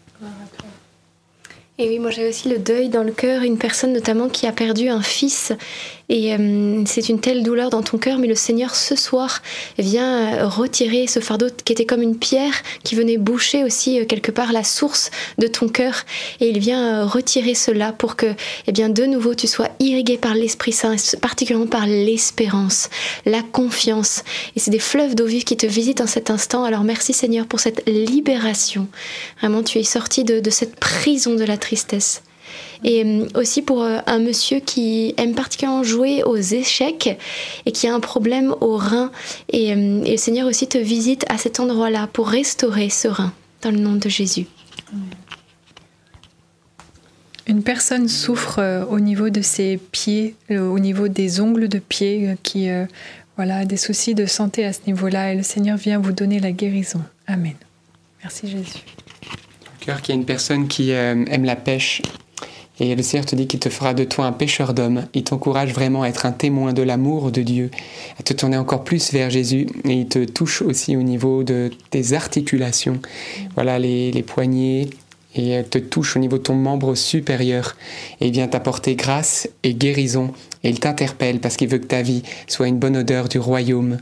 Et 1.80 1.90
oui, 1.90 1.98
moi 1.98 2.12
j'ai 2.12 2.30
aussi 2.30 2.50
le 2.50 2.60
deuil 2.60 2.90
dans 2.90 3.02
le 3.02 3.12
cœur, 3.12 3.42
une 3.42 3.58
personne 3.58 3.94
notamment 3.94 4.30
qui 4.30 4.46
a 4.46 4.52
perdu 4.52 4.90
un 4.90 5.02
fils. 5.02 5.54
Et 6.10 6.34
euh, 6.34 6.84
c'est 6.86 7.08
une 7.08 7.20
telle 7.20 7.44
douleur 7.44 7.70
dans 7.70 7.82
ton 7.82 7.98
cœur, 7.98 8.18
mais 8.18 8.28
le 8.28 8.36
Seigneur 8.36 8.76
ce 8.76 8.96
soir 8.96 9.42
vient 9.78 10.36
euh, 10.36 10.48
retirer 10.48 11.08
ce 11.08 11.20
fardeau 11.22 11.48
qui 11.64 11.72
était 11.72 11.86
comme 11.86 12.02
une 12.02 12.18
pierre 12.18 12.54
qui 12.84 12.96
venait 12.96 13.18
boucher 13.18 13.64
aussi 13.64 14.00
euh, 14.00 14.06
quelque 14.06 14.32
part 14.32 14.52
la 14.52 14.64
source 14.64 15.12
de 15.38 15.48
ton 15.48 15.70
cœur. 15.70 16.04
Et 16.42 16.50
il 16.50 16.60
vient 16.60 17.02
euh, 17.02 17.06
retirer 17.06 17.56
cela 17.56 17.94
pour 17.94 18.18
que, 18.18 18.34
eh 18.68 18.72
bien, 18.74 18.90
de 18.90 19.06
nouveau 19.06 19.34
tu 19.34 19.48
sois 19.48 19.70
irrigué 19.80 20.18
par 20.18 20.36
l'Esprit 20.36 20.74
Saint, 20.74 20.96
particulièrement 21.22 21.68
par 21.68 21.88
l'espérance, 21.88 22.90
la 23.26 23.42
confiance. 23.42 24.24
Et 24.56 24.60
c'est 24.60 24.72
des 24.72 24.80
fleuves 24.80 25.16
d'eau 25.16 25.26
vive 25.26 25.46
qui 25.46 25.56
te 25.56 25.66
visitent 25.66 26.02
en 26.02 26.08
cet 26.08 26.30
instant. 26.30 26.66
Alors 26.66 26.84
merci 26.84 27.14
Seigneur 27.14 27.48
pour 27.48 27.62
cette 27.62 27.88
libération. 27.88 28.88
Vraiment, 29.40 29.64
tu 29.64 29.80
es 29.80 29.84
sorti 29.84 30.26
de, 30.26 30.42
de 30.42 30.50
cette 30.50 30.76
prison 30.76 31.36
de 31.36 31.46
la 31.46 31.58
tristesse. 31.58 32.24
Et 32.84 33.04
euh, 33.04 33.28
aussi 33.36 33.62
pour 33.62 33.84
euh, 33.84 34.00
un 34.06 34.20
monsieur 34.20 34.60
qui 34.60 35.14
aime 35.18 35.36
particulièrement 35.36 35.84
jouer 35.84 36.24
aux 36.24 36.38
échecs 36.38 37.18
et 37.66 37.72
qui 37.72 37.88
a 37.88 37.94
un 37.94 38.00
problème 38.00 38.56
au 38.62 38.78
rein. 38.78 39.12
Et, 39.50 39.74
euh, 39.74 40.04
et 40.04 40.12
le 40.12 40.18
Seigneur 40.18 40.48
aussi 40.48 40.68
te 40.68 40.78
visite 40.78 41.26
à 41.30 41.38
cet 41.38 41.60
endroit-là 41.60 42.08
pour 42.12 42.28
restaurer 42.28 42.90
ce 42.90 43.08
rein, 43.08 43.34
dans 43.62 43.72
le 43.72 43.80
nom 43.80 43.96
de 43.96 44.10
Jésus. 44.10 44.48
Une 47.46 47.62
personne 47.62 48.08
souffre 48.08 48.86
au 48.90 49.00
niveau 49.02 49.30
de 49.30 49.42
ses 49.42 49.78
pieds, 49.78 50.36
au 50.50 50.80
niveau 50.80 51.10
des 51.10 51.42
ongles 51.42 51.68
de 51.68 51.80
pied, 51.80 52.36
qui 52.42 52.70
euh, 52.70 52.86
voilà, 53.36 53.58
a 53.58 53.66
des 53.66 53.78
soucis 53.78 54.16
de 54.16 54.26
santé 54.26 54.64
à 54.66 54.74
ce 54.74 54.80
niveau-là, 54.88 55.34
et 55.34 55.36
le 55.36 55.44
Seigneur 55.44 55.78
vient 55.78 56.00
vous 56.00 56.12
donner 56.12 56.40
la 56.40 56.52
guérison. 56.52 57.02
Amen. 57.28 57.56
Merci 58.22 58.48
Jésus. 58.48 58.84
cœur 59.82 60.02
qu'il 60.02 60.16
y 60.16 60.18
a 60.18 60.22
une 60.22 60.26
personne 60.26 60.68
qui 60.68 60.94
euh, 60.94 61.26
aime 61.26 61.44
la 61.44 61.56
pêche. 61.56 62.02
Et 62.80 62.96
le 62.96 63.04
Seigneur 63.04 63.26
te 63.26 63.36
dit 63.36 63.48
qu'il 63.48 63.60
te 63.60 63.70
fera 63.70 63.94
de 63.94 64.04
toi 64.04 64.26
un 64.26 64.32
pêcheur 64.32 64.74
d'hommes. 64.74 65.06
Il 65.14 65.24
t'encourage 65.24 65.74
vraiment 65.74 66.04
à 66.04 66.08
être 66.08 66.26
un 66.26 66.32
témoin 66.32 66.74
de 66.74 66.82
l'amour 66.82 67.32
de 67.32 67.42
Dieu, 67.42 67.70
à 68.20 68.24
te 68.24 68.34
tourner 68.34 68.58
encore 68.58 68.84
plus 68.84 69.12
vers 69.14 69.30
Jésus. 69.30 69.68
Et 69.86 69.94
il 69.94 70.08
te 70.08 70.26
touche 70.26 70.62
aussi 70.62 70.98
au 70.98 71.04
niveau 71.04 71.44
de 71.44 71.70
tes 71.92 72.14
articulations. 72.14 73.00
Voilà, 73.56 73.78
les, 73.78 74.12
les 74.12 74.24
poignets. 74.24 74.88
Et 75.36 75.50
elle 75.50 75.68
te 75.68 75.80
touche 75.80 76.16
au 76.16 76.20
niveau 76.20 76.38
de 76.38 76.44
ton 76.44 76.56
membre 76.56 76.96
supérieur. 76.96 77.76
Et 78.22 78.28
il 78.28 78.34
vient 78.34 78.48
t'apporter 78.48 78.96
grâce 78.96 79.48
et 79.64 79.74
guérison. 79.74 80.32
Et 80.64 80.70
il 80.70 80.80
t'interpelle 80.80 81.40
parce 81.40 81.58
qu'il 81.58 81.70
veut 81.70 81.80
que 81.80 81.86
ta 81.86 82.02
vie 82.02 82.24
soit 82.48 82.68
une 82.68 82.80
bonne 82.80 82.98
odeur 82.98 83.30
du 83.30 83.40
royaume. 83.40 83.98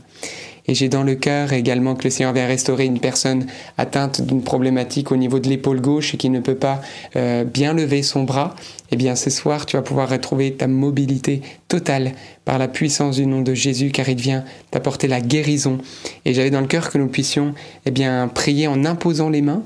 Et 0.68 0.74
j'ai 0.74 0.88
dans 0.88 1.02
le 1.02 1.14
cœur 1.14 1.52
également 1.52 1.94
que 1.94 2.04
le 2.04 2.10
Seigneur 2.10 2.32
vient 2.32 2.46
restaurer 2.46 2.84
une 2.84 3.00
personne 3.00 3.46
atteinte 3.78 4.22
d'une 4.22 4.42
problématique 4.42 5.10
au 5.10 5.16
niveau 5.16 5.38
de 5.38 5.48
l'épaule 5.48 5.80
gauche 5.80 6.14
et 6.14 6.16
qui 6.16 6.30
ne 6.30 6.40
peut 6.40 6.54
pas 6.54 6.80
euh, 7.16 7.44
bien 7.44 7.74
lever 7.74 8.02
son 8.02 8.22
bras. 8.22 8.54
Eh 8.92 8.96
bien, 8.96 9.16
ce 9.16 9.30
soir, 9.30 9.66
tu 9.66 9.76
vas 9.76 9.82
pouvoir 9.82 10.08
retrouver 10.08 10.52
ta 10.52 10.68
mobilité 10.68 11.42
totale 11.68 12.12
par 12.44 12.58
la 12.58 12.68
puissance 12.68 13.16
du 13.16 13.26
nom 13.26 13.40
de 13.40 13.54
Jésus, 13.54 13.90
car 13.90 14.08
il 14.08 14.20
vient 14.20 14.44
t'apporter 14.70 15.08
la 15.08 15.20
guérison. 15.20 15.78
Et 16.24 16.34
j'avais 16.34 16.50
dans 16.50 16.60
le 16.60 16.66
cœur 16.66 16.90
que 16.90 16.98
nous 16.98 17.08
puissions, 17.08 17.54
eh 17.86 17.90
bien, 17.90 18.28
prier 18.28 18.68
en 18.68 18.84
imposant 18.84 19.30
les 19.30 19.42
mains 19.42 19.62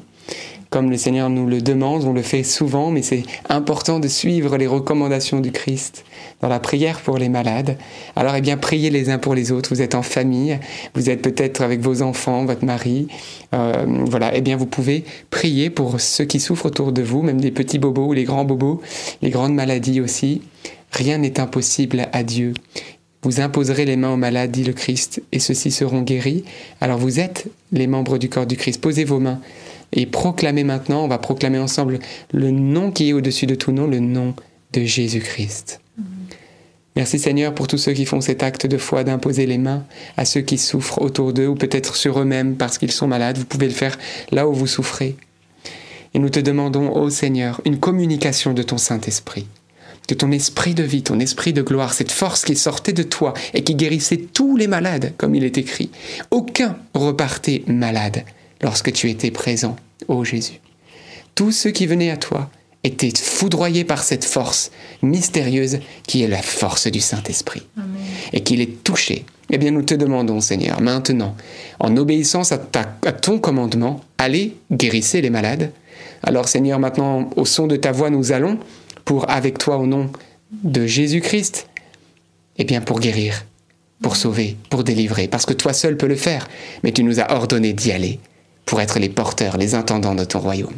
comme 0.70 0.90
le 0.90 0.96
Seigneur 0.96 1.30
nous 1.30 1.46
le 1.46 1.60
demande, 1.60 2.04
on 2.04 2.12
le 2.12 2.22
fait 2.22 2.42
souvent, 2.42 2.90
mais 2.90 3.02
c'est 3.02 3.22
important 3.48 4.00
de 4.00 4.08
suivre 4.08 4.56
les 4.56 4.66
recommandations 4.66 5.40
du 5.40 5.52
Christ 5.52 6.04
dans 6.40 6.48
la 6.48 6.58
prière 6.58 7.00
pour 7.00 7.18
les 7.18 7.28
malades. 7.28 7.78
Alors, 8.16 8.34
eh 8.34 8.40
bien, 8.40 8.56
priez 8.56 8.90
les 8.90 9.10
uns 9.10 9.18
pour 9.18 9.34
les 9.34 9.52
autres. 9.52 9.70
Vous 9.72 9.82
êtes 9.82 9.94
en 9.94 10.02
famille, 10.02 10.58
vous 10.94 11.08
êtes 11.08 11.22
peut-être 11.22 11.62
avec 11.62 11.80
vos 11.80 12.02
enfants, 12.02 12.44
votre 12.44 12.64
mari. 12.64 13.08
Euh, 13.54 13.84
voilà, 14.06 14.36
eh 14.36 14.40
bien, 14.40 14.56
vous 14.56 14.66
pouvez 14.66 15.04
prier 15.30 15.70
pour 15.70 16.00
ceux 16.00 16.24
qui 16.24 16.40
souffrent 16.40 16.66
autour 16.66 16.92
de 16.92 17.02
vous, 17.02 17.22
même 17.22 17.38
les 17.38 17.52
petits 17.52 17.78
bobos 17.78 18.08
ou 18.08 18.12
les 18.12 18.24
grands 18.24 18.44
bobos, 18.44 18.80
les 19.22 19.30
grandes 19.30 19.54
maladies 19.54 20.00
aussi. 20.00 20.42
Rien 20.92 21.18
n'est 21.18 21.40
impossible 21.40 22.08
à 22.12 22.22
Dieu. 22.22 22.54
Vous 23.22 23.40
imposerez 23.40 23.84
les 23.84 23.96
mains 23.96 24.12
aux 24.12 24.16
malades, 24.16 24.52
dit 24.52 24.62
le 24.62 24.72
Christ, 24.72 25.22
et 25.32 25.40
ceux-ci 25.40 25.70
seront 25.70 26.02
guéris. 26.02 26.44
Alors 26.80 26.98
vous 26.98 27.18
êtes 27.18 27.46
les 27.72 27.86
membres 27.86 28.18
du 28.18 28.28
corps 28.28 28.46
du 28.46 28.56
Christ. 28.56 28.80
Posez 28.80 29.04
vos 29.04 29.18
mains 29.18 29.40
et 29.92 30.06
proclamez 30.06 30.64
maintenant, 30.64 31.04
on 31.04 31.08
va 31.08 31.18
proclamer 31.18 31.58
ensemble 31.58 31.98
le 32.32 32.50
nom 32.50 32.90
qui 32.90 33.08
est 33.08 33.12
au-dessus 33.12 33.46
de 33.46 33.54
tout 33.54 33.72
nom, 33.72 33.86
le 33.86 34.00
nom 34.00 34.34
de 34.72 34.82
Jésus-Christ. 34.82 35.80
Merci 36.96 37.18
Seigneur 37.18 37.54
pour 37.54 37.66
tous 37.66 37.76
ceux 37.76 37.92
qui 37.92 38.06
font 38.06 38.22
cet 38.22 38.42
acte 38.42 38.66
de 38.66 38.78
foi 38.78 39.04
d'imposer 39.04 39.44
les 39.44 39.58
mains 39.58 39.84
à 40.16 40.24
ceux 40.24 40.40
qui 40.40 40.56
souffrent 40.56 41.02
autour 41.02 41.34
d'eux 41.34 41.46
ou 41.46 41.54
peut-être 41.54 41.94
sur 41.94 42.18
eux-mêmes 42.18 42.56
parce 42.56 42.78
qu'ils 42.78 42.90
sont 42.90 43.06
malades. 43.06 43.36
Vous 43.36 43.44
pouvez 43.44 43.66
le 43.66 43.74
faire 43.74 43.98
là 44.32 44.48
où 44.48 44.54
vous 44.54 44.66
souffrez. 44.66 45.14
Et 46.14 46.18
nous 46.18 46.30
te 46.30 46.40
demandons, 46.40 46.96
ô 46.96 47.10
Seigneur, 47.10 47.60
une 47.66 47.78
communication 47.78 48.54
de 48.54 48.62
ton 48.62 48.78
Saint-Esprit, 48.78 49.46
de 50.08 50.14
ton 50.14 50.32
esprit 50.32 50.74
de 50.74 50.82
vie, 50.82 51.02
ton 51.02 51.20
esprit 51.20 51.52
de 51.52 51.60
gloire, 51.60 51.92
cette 51.92 52.12
force 52.12 52.46
qui 52.46 52.56
sortait 52.56 52.94
de 52.94 53.02
toi 53.02 53.34
et 53.52 53.62
qui 53.62 53.74
guérissait 53.74 54.16
tous 54.16 54.56
les 54.56 54.66
malades, 54.66 55.12
comme 55.18 55.34
il 55.34 55.44
est 55.44 55.58
écrit. 55.58 55.90
Aucun 56.30 56.78
repartait 56.94 57.62
malade 57.66 58.24
lorsque 58.62 58.92
tu 58.92 59.10
étais 59.10 59.30
présent, 59.30 59.76
ô 60.08 60.24
Jésus. 60.24 60.60
Tous 61.34 61.52
ceux 61.52 61.70
qui 61.70 61.86
venaient 61.86 62.10
à 62.10 62.16
toi 62.16 62.50
étaient 62.84 63.12
foudroyés 63.16 63.84
par 63.84 64.02
cette 64.02 64.24
force 64.24 64.70
mystérieuse 65.02 65.80
qui 66.06 66.22
est 66.22 66.28
la 66.28 66.40
force 66.42 66.86
du 66.86 67.00
Saint-Esprit 67.00 67.62
et 68.32 68.42
qui 68.42 68.56
les 68.56 68.68
touchait. 68.68 69.24
Eh 69.50 69.58
bien, 69.58 69.70
nous 69.70 69.82
te 69.82 69.94
demandons, 69.94 70.40
Seigneur, 70.40 70.80
maintenant, 70.80 71.36
en 71.80 71.96
obéissance 71.96 72.52
à, 72.52 72.58
ta- 72.58 72.96
à 73.04 73.12
ton 73.12 73.38
commandement, 73.38 74.00
allez, 74.18 74.56
guérissez 74.72 75.20
les 75.20 75.30
malades. 75.30 75.72
Alors, 76.22 76.48
Seigneur, 76.48 76.78
maintenant, 76.78 77.30
au 77.36 77.44
son 77.44 77.66
de 77.66 77.76
ta 77.76 77.92
voix, 77.92 78.10
nous 78.10 78.32
allons 78.32 78.58
pour, 79.04 79.28
avec 79.30 79.58
toi, 79.58 79.76
au 79.78 79.86
nom 79.86 80.10
de 80.64 80.86
Jésus-Christ, 80.86 81.68
eh 82.56 82.64
bien, 82.64 82.80
pour 82.80 82.98
guérir, 83.00 83.44
pour 84.02 84.16
sauver, 84.16 84.56
pour 84.70 84.82
délivrer, 84.84 85.28
parce 85.28 85.46
que 85.46 85.52
toi 85.54 85.72
seul 85.72 85.96
peux 85.96 86.06
le 86.08 86.16
faire, 86.16 86.48
mais 86.82 86.92
tu 86.92 87.02
nous 87.04 87.20
as 87.20 87.32
ordonné 87.32 87.72
d'y 87.72 87.92
aller 87.92 88.18
pour 88.66 88.80
être 88.80 88.98
les 88.98 89.08
porteurs, 89.08 89.56
les 89.56 89.74
intendants 89.74 90.14
de 90.14 90.24
ton 90.24 90.40
royaume. 90.40 90.74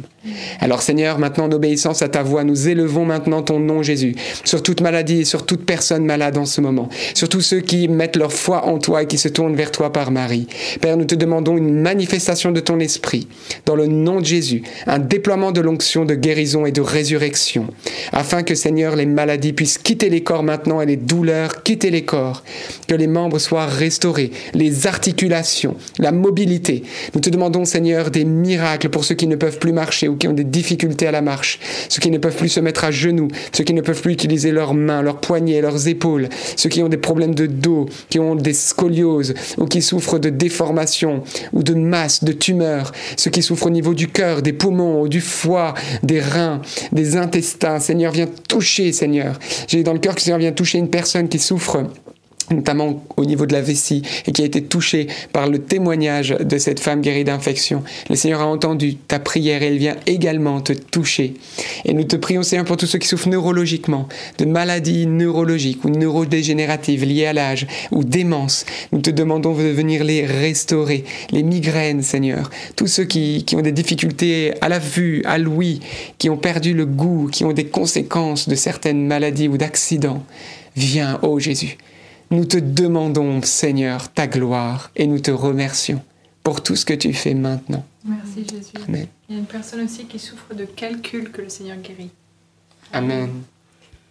Alors 0.59 0.81
Seigneur, 0.81 1.17
maintenant 1.17 1.45
en 1.45 1.51
obéissance 1.51 2.01
à 2.01 2.09
ta 2.09 2.23
voix, 2.23 2.43
nous 2.43 2.67
élevons 2.67 3.05
maintenant 3.05 3.41
ton 3.41 3.59
nom 3.59 3.81
Jésus 3.81 4.15
sur 4.43 4.61
toute 4.61 4.81
maladie 4.81 5.21
et 5.21 5.25
sur 5.25 5.45
toute 5.45 5.65
personne 5.65 6.05
malade 6.05 6.37
en 6.37 6.45
ce 6.45 6.59
moment, 6.59 6.89
sur 7.13 7.29
tous 7.29 7.41
ceux 7.41 7.61
qui 7.61 7.87
mettent 7.87 8.17
leur 8.17 8.33
foi 8.33 8.65
en 8.65 8.79
toi 8.79 9.03
et 9.03 9.07
qui 9.07 9.17
se 9.17 9.29
tournent 9.29 9.55
vers 9.55 9.71
toi 9.71 9.93
par 9.93 10.11
Marie. 10.11 10.47
Père, 10.81 10.97
nous 10.97 11.05
te 11.05 11.15
demandons 11.15 11.57
une 11.57 11.79
manifestation 11.81 12.51
de 12.51 12.59
ton 12.59 12.79
esprit 12.79 13.27
dans 13.65 13.75
le 13.75 13.87
nom 13.87 14.19
de 14.19 14.25
Jésus, 14.25 14.63
un 14.87 14.99
déploiement 14.99 15.51
de 15.51 15.61
l'onction 15.61 16.03
de 16.03 16.15
guérison 16.15 16.65
et 16.65 16.71
de 16.71 16.81
résurrection, 16.81 17.67
afin 18.11 18.43
que 18.43 18.55
Seigneur, 18.55 18.95
les 18.95 19.05
maladies 19.05 19.53
puissent 19.53 19.77
quitter 19.77 20.09
les 20.09 20.23
corps 20.23 20.43
maintenant 20.43 20.81
et 20.81 20.85
les 20.85 20.97
douleurs 20.97 21.63
quitter 21.63 21.91
les 21.91 22.03
corps, 22.03 22.43
que 22.87 22.95
les 22.95 23.07
membres 23.07 23.39
soient 23.39 23.67
restaurés, 23.67 24.31
les 24.53 24.85
articulations, 24.85 25.75
la 25.97 26.11
mobilité. 26.11 26.83
Nous 27.13 27.21
te 27.21 27.29
demandons 27.29 27.63
Seigneur 27.63 28.11
des 28.11 28.25
miracles 28.25 28.89
pour 28.89 29.05
ceux 29.05 29.15
qui 29.15 29.27
ne 29.27 29.35
peuvent 29.35 29.59
plus 29.59 29.71
marcher 29.71 30.08
ou 30.09 30.15
qui 30.15 30.27
ont 30.27 30.33
des 30.33 30.43
difficultés 30.43 31.07
à 31.07 31.11
la 31.11 31.21
marche, 31.21 31.59
ceux 31.89 31.99
qui 31.99 32.11
ne 32.11 32.17
peuvent 32.17 32.35
plus 32.35 32.49
se 32.49 32.59
mettre 32.59 32.83
à 32.83 32.91
genoux, 32.91 33.29
ceux 33.53 33.63
qui 33.63 33.73
ne 33.73 33.81
peuvent 33.81 34.01
plus 34.01 34.13
utiliser 34.13 34.51
leurs 34.51 34.73
mains, 34.73 35.01
leurs 35.01 35.21
poignets, 35.21 35.61
leurs 35.61 35.87
épaules, 35.87 36.29
ceux 36.55 36.69
qui 36.69 36.83
ont 36.83 36.89
des 36.89 36.97
problèmes 36.97 37.35
de 37.35 37.45
dos, 37.45 37.87
qui 38.09 38.19
ont 38.19 38.35
des 38.35 38.53
scolioses 38.53 39.33
ou 39.57 39.65
qui 39.65 39.81
souffrent 39.81 40.19
de 40.19 40.29
déformations 40.29 41.23
ou 41.53 41.63
de 41.63 41.73
masse, 41.73 42.23
de 42.23 42.31
tumeurs, 42.31 42.91
ceux 43.17 43.31
qui 43.31 43.41
souffrent 43.41 43.67
au 43.67 43.71
niveau 43.71 43.93
du 43.93 44.07
cœur, 44.07 44.41
des 44.41 44.53
poumons, 44.53 45.07
du 45.07 45.21
foie, 45.21 45.73
des 46.03 46.19
reins, 46.19 46.61
des 46.91 47.15
intestins. 47.15 47.79
Seigneur, 47.79 48.11
viens 48.11 48.27
toucher, 48.47 48.91
Seigneur. 48.91 49.39
J'ai 49.67 49.83
dans 49.83 49.93
le 49.93 49.99
cœur 49.99 50.15
que 50.15 50.21
Seigneur 50.21 50.39
vient 50.39 50.51
toucher 50.51 50.77
une 50.77 50.89
personne 50.89 51.29
qui 51.29 51.39
souffre 51.39 51.83
notamment 52.51 53.03
au 53.17 53.25
niveau 53.25 53.45
de 53.45 53.53
la 53.53 53.61
vessie, 53.61 54.01
et 54.25 54.31
qui 54.31 54.41
a 54.41 54.45
été 54.45 54.63
touchée 54.63 55.07
par 55.33 55.47
le 55.47 55.59
témoignage 55.59 56.29
de 56.29 56.57
cette 56.57 56.79
femme 56.79 57.01
guérie 57.01 57.23
d'infection. 57.23 57.83
Le 58.09 58.15
Seigneur 58.15 58.41
a 58.41 58.47
entendu 58.47 58.95
ta 58.95 59.19
prière 59.19 59.63
et 59.63 59.67
il 59.67 59.77
vient 59.77 59.95
également 60.05 60.61
te 60.61 60.73
toucher. 60.73 61.33
Et 61.85 61.93
nous 61.93 62.03
te 62.03 62.15
prions, 62.15 62.43
Seigneur, 62.43 62.65
pour 62.65 62.77
tous 62.77 62.85
ceux 62.85 62.99
qui 62.99 63.07
souffrent 63.07 63.29
neurologiquement, 63.29 64.07
de 64.37 64.45
maladies 64.45 65.05
neurologiques 65.05 65.83
ou 65.85 65.89
neurodégénératives 65.89 67.05
liées 67.05 67.27
à 67.27 67.33
l'âge 67.33 67.67
ou 67.91 68.03
démence. 68.03 68.65
Nous 68.91 69.01
te 69.01 69.09
demandons 69.09 69.53
de 69.53 69.63
venir 69.63 70.03
les 70.03 70.25
restaurer. 70.25 71.03
Les 71.31 71.43
migraines, 71.43 72.01
Seigneur. 72.01 72.49
Tous 72.75 72.87
ceux 72.87 73.05
qui, 73.05 73.43
qui 73.45 73.55
ont 73.55 73.61
des 73.61 73.71
difficultés 73.71 74.53
à 74.61 74.69
la 74.69 74.79
vue, 74.79 75.21
à 75.25 75.37
l'ouïe, 75.37 75.79
qui 76.17 76.29
ont 76.29 76.37
perdu 76.37 76.73
le 76.73 76.85
goût, 76.85 77.29
qui 77.31 77.45
ont 77.45 77.53
des 77.53 77.65
conséquences 77.65 78.47
de 78.47 78.55
certaines 78.55 79.05
maladies 79.05 79.47
ou 79.47 79.57
d'accidents. 79.57 80.23
Viens, 80.75 81.19
ô 81.21 81.39
Jésus. 81.39 81.77
Nous 82.31 82.45
te 82.45 82.57
demandons, 82.57 83.41
Seigneur, 83.41 84.11
ta 84.13 84.27
gloire 84.27 84.91
et 84.95 85.07
nous 85.07 85.19
te 85.19 85.31
remercions 85.31 86.01
pour 86.43 86.61
tout 86.61 86.75
ce 86.75 86.85
que 86.85 86.93
tu 86.93 87.11
fais 87.13 87.33
maintenant. 87.33 87.83
Merci 88.05 88.45
Jésus. 88.47 88.73
Amen. 88.87 89.07
Il 89.27 89.35
y 89.35 89.37
a 89.37 89.41
une 89.41 89.47
personne 89.47 89.83
aussi 89.83 90.05
qui 90.05 90.19
souffre 90.19 90.53
de 90.53 90.65
calcul 90.65 91.31
que 91.31 91.41
le 91.41 91.49
Seigneur 91.49 91.77
guérit. 91.77 92.11
Amen. 92.93 93.29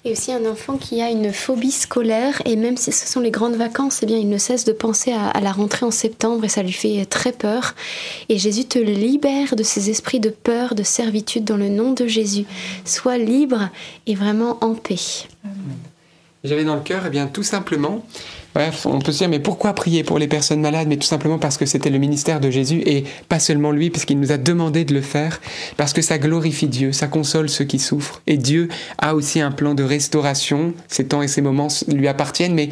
Et 0.05 0.13
aussi 0.13 0.33
un 0.33 0.47
enfant 0.47 0.79
qui 0.79 1.01
a 1.01 1.11
une 1.11 1.33
phobie 1.33 1.73
scolaire 1.73 2.41
et 2.45 2.57
même 2.57 2.77
si 2.77 2.93
ce 2.93 3.07
sont 3.07 3.21
les 3.21 3.31
grandes 3.31 3.57
vacances, 3.57 4.01
eh 4.03 4.07
bien 4.07 4.17
il 4.17 4.29
ne 4.29 4.39
cesse 4.39 4.65
de 4.65 4.73
penser 4.73 5.13
à, 5.13 5.29
à 5.29 5.41
la 5.41 5.53
rentrée 5.53 5.87
en 5.87 5.91
septembre 5.91 6.45
et 6.45 6.49
ça 6.49 6.63
lui 6.63 6.73
fait 6.73 7.05
très 7.07 7.33
peur. 7.33 7.75
Et 8.29 8.39
Jésus 8.39 8.65
te 8.65 8.79
libère 8.79 9.57
de 9.57 9.63
ces 9.63 9.91
esprits 9.91 10.21
de 10.21 10.31
peur, 10.31 10.75
de 10.75 10.83
servitude 10.83 11.45
dans 11.45 11.57
le 11.57 11.69
nom 11.69 11.93
de 11.93 12.07
Jésus. 12.07 12.47
Sois 12.85 13.19
libre 13.19 13.71
et 14.07 14.15
vraiment 14.15 14.59
en 14.61 14.75
paix. 14.75 15.27
J'avais 16.49 16.65
dans 16.65 16.75
le 16.75 16.81
cœur, 16.81 17.03
eh 17.07 17.11
bien, 17.11 17.27
tout 17.27 17.43
simplement, 17.43 18.05
bref, 18.55 18.87
on 18.87 19.01
peut 19.01 19.13
se 19.13 19.19
dire, 19.19 19.29
mais 19.29 19.39
pourquoi 19.39 19.75
prier 19.75 20.03
pour 20.03 20.19
les 20.19 20.29
personnes 20.29 20.61
malades? 20.61 20.89
Mais 20.89 20.97
tout 20.97 21.07
simplement 21.07 21.39
parce 21.39 21.59
que 21.59 21.67
c'était 21.67 21.91
le 21.91 21.99
ministère 21.99 22.41
de 22.41 22.51
Jésus 22.51 22.83
et 22.87 23.05
pas 23.29 23.39
seulement 23.39 23.71
lui, 23.71 23.91
puisqu'il 23.91 24.19
nous 24.19 24.33
a 24.33 24.39
demandé 24.39 24.85
de 24.87 24.95
le 24.95 25.03
faire, 25.03 25.41
parce 25.77 25.93
que 25.93 26.01
ça 26.01 26.19
glorifie 26.19 26.69
Dieu, 26.69 26.93
ça 26.93 27.07
console 27.07 27.51
ceux 27.51 27.67
qui 27.67 27.79
souffrent. 27.79 28.23
Et 28.27 28.39
Dieu 28.39 28.69
a 28.97 29.15
aussi 29.15 29.41
un 29.41 29.51
plan 29.51 29.75
de 29.75 29.83
restauration. 29.83 30.73
Ces 30.89 31.07
temps 31.07 31.23
et 31.23 31.29
ces 31.29 31.43
moments 31.43 31.69
lui 31.87 32.09
appartiennent, 32.09 32.55
mais 32.55 32.71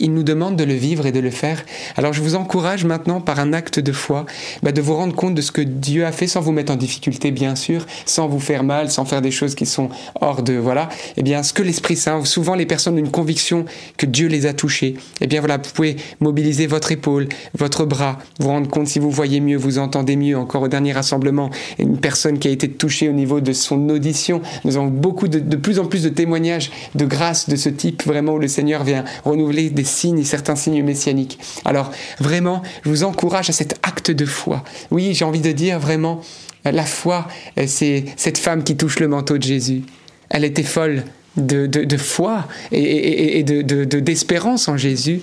il 0.00 0.12
nous 0.12 0.22
demande 0.22 0.56
de 0.56 0.64
le 0.64 0.74
vivre 0.74 1.06
et 1.06 1.12
de 1.12 1.20
le 1.20 1.30
faire. 1.30 1.64
Alors 1.96 2.12
je 2.12 2.22
vous 2.22 2.34
encourage 2.34 2.84
maintenant 2.84 3.20
par 3.20 3.38
un 3.38 3.52
acte 3.52 3.78
de 3.78 3.92
foi 3.92 4.26
bah, 4.62 4.72
de 4.72 4.80
vous 4.80 4.96
rendre 4.96 5.14
compte 5.14 5.34
de 5.34 5.42
ce 5.42 5.52
que 5.52 5.60
Dieu 5.60 6.04
a 6.04 6.12
fait 6.12 6.26
sans 6.26 6.40
vous 6.40 6.52
mettre 6.52 6.72
en 6.72 6.76
difficulté 6.76 7.30
bien 7.30 7.54
sûr, 7.54 7.86
sans 8.06 8.26
vous 8.26 8.40
faire 8.40 8.64
mal, 8.64 8.90
sans 8.90 9.04
faire 9.04 9.22
des 9.22 9.30
choses 9.30 9.54
qui 9.54 9.66
sont 9.66 9.90
hors 10.20 10.42
de 10.42 10.54
voilà. 10.54 10.88
Eh 11.16 11.22
bien 11.22 11.42
ce 11.42 11.52
que 11.52 11.62
l'Esprit 11.62 11.96
Saint, 11.96 12.24
souvent 12.24 12.54
les 12.54 12.66
personnes 12.66 12.94
ont 12.94 12.98
une 12.98 13.10
conviction 13.10 13.66
que 13.96 14.06
Dieu 14.06 14.26
les 14.26 14.46
a 14.46 14.54
touchées. 14.54 14.94
Eh 15.20 15.26
bien 15.26 15.40
voilà, 15.40 15.58
vous 15.58 15.70
pouvez 15.72 15.96
mobiliser 16.20 16.66
votre 16.66 16.90
épaule, 16.92 17.28
votre 17.56 17.84
bras, 17.84 18.18
vous 18.40 18.48
rendre 18.48 18.68
compte 18.68 18.88
si 18.88 18.98
vous 18.98 19.10
voyez 19.10 19.40
mieux, 19.40 19.56
vous 19.56 19.78
entendez 19.78 20.16
mieux. 20.16 20.36
Encore 20.36 20.62
au 20.62 20.68
dernier 20.68 20.92
rassemblement, 20.92 21.50
une 21.78 21.98
personne 21.98 22.38
qui 22.38 22.48
a 22.48 22.50
été 22.50 22.68
touchée 22.68 23.08
au 23.08 23.12
niveau 23.12 23.40
de 23.40 23.52
son 23.52 23.88
audition. 23.90 24.40
Nous 24.64 24.76
avons 24.76 24.86
beaucoup 24.86 25.28
de, 25.28 25.38
de 25.38 25.56
plus 25.56 25.78
en 25.78 25.84
plus 25.84 26.02
de 26.02 26.08
témoignages 26.08 26.70
de 26.94 27.04
grâce 27.04 27.48
de 27.48 27.56
ce 27.56 27.68
type, 27.68 28.04
vraiment 28.06 28.32
où 28.32 28.38
le 28.38 28.48
Seigneur 28.48 28.84
vient 28.84 29.04
renouveler 29.24 29.70
des 29.70 29.84
signes, 29.90 30.24
certains 30.24 30.56
signes 30.56 30.82
messianiques. 30.82 31.38
Alors 31.64 31.90
vraiment, 32.18 32.62
je 32.84 32.88
vous 32.88 33.04
encourage 33.04 33.50
à 33.50 33.52
cet 33.52 33.78
acte 33.82 34.10
de 34.10 34.26
foi. 34.26 34.64
Oui, 34.90 35.14
j'ai 35.14 35.24
envie 35.24 35.40
de 35.40 35.52
dire 35.52 35.78
vraiment, 35.78 36.20
la 36.64 36.84
foi, 36.84 37.26
euh, 37.58 37.64
c'est 37.66 38.04
cette 38.16 38.38
femme 38.38 38.64
qui 38.64 38.76
touche 38.76 39.00
le 39.00 39.08
manteau 39.08 39.38
de 39.38 39.42
Jésus. 39.42 39.82
Elle 40.28 40.44
était 40.44 40.62
folle 40.62 41.04
de, 41.36 41.96
foi 41.96 42.46
et, 42.72 42.80
et, 42.82 43.38
et 43.38 43.42
de, 43.42 43.62
de, 43.62 44.00
d'espérance 44.00 44.68
en 44.68 44.76
Jésus. 44.76 45.22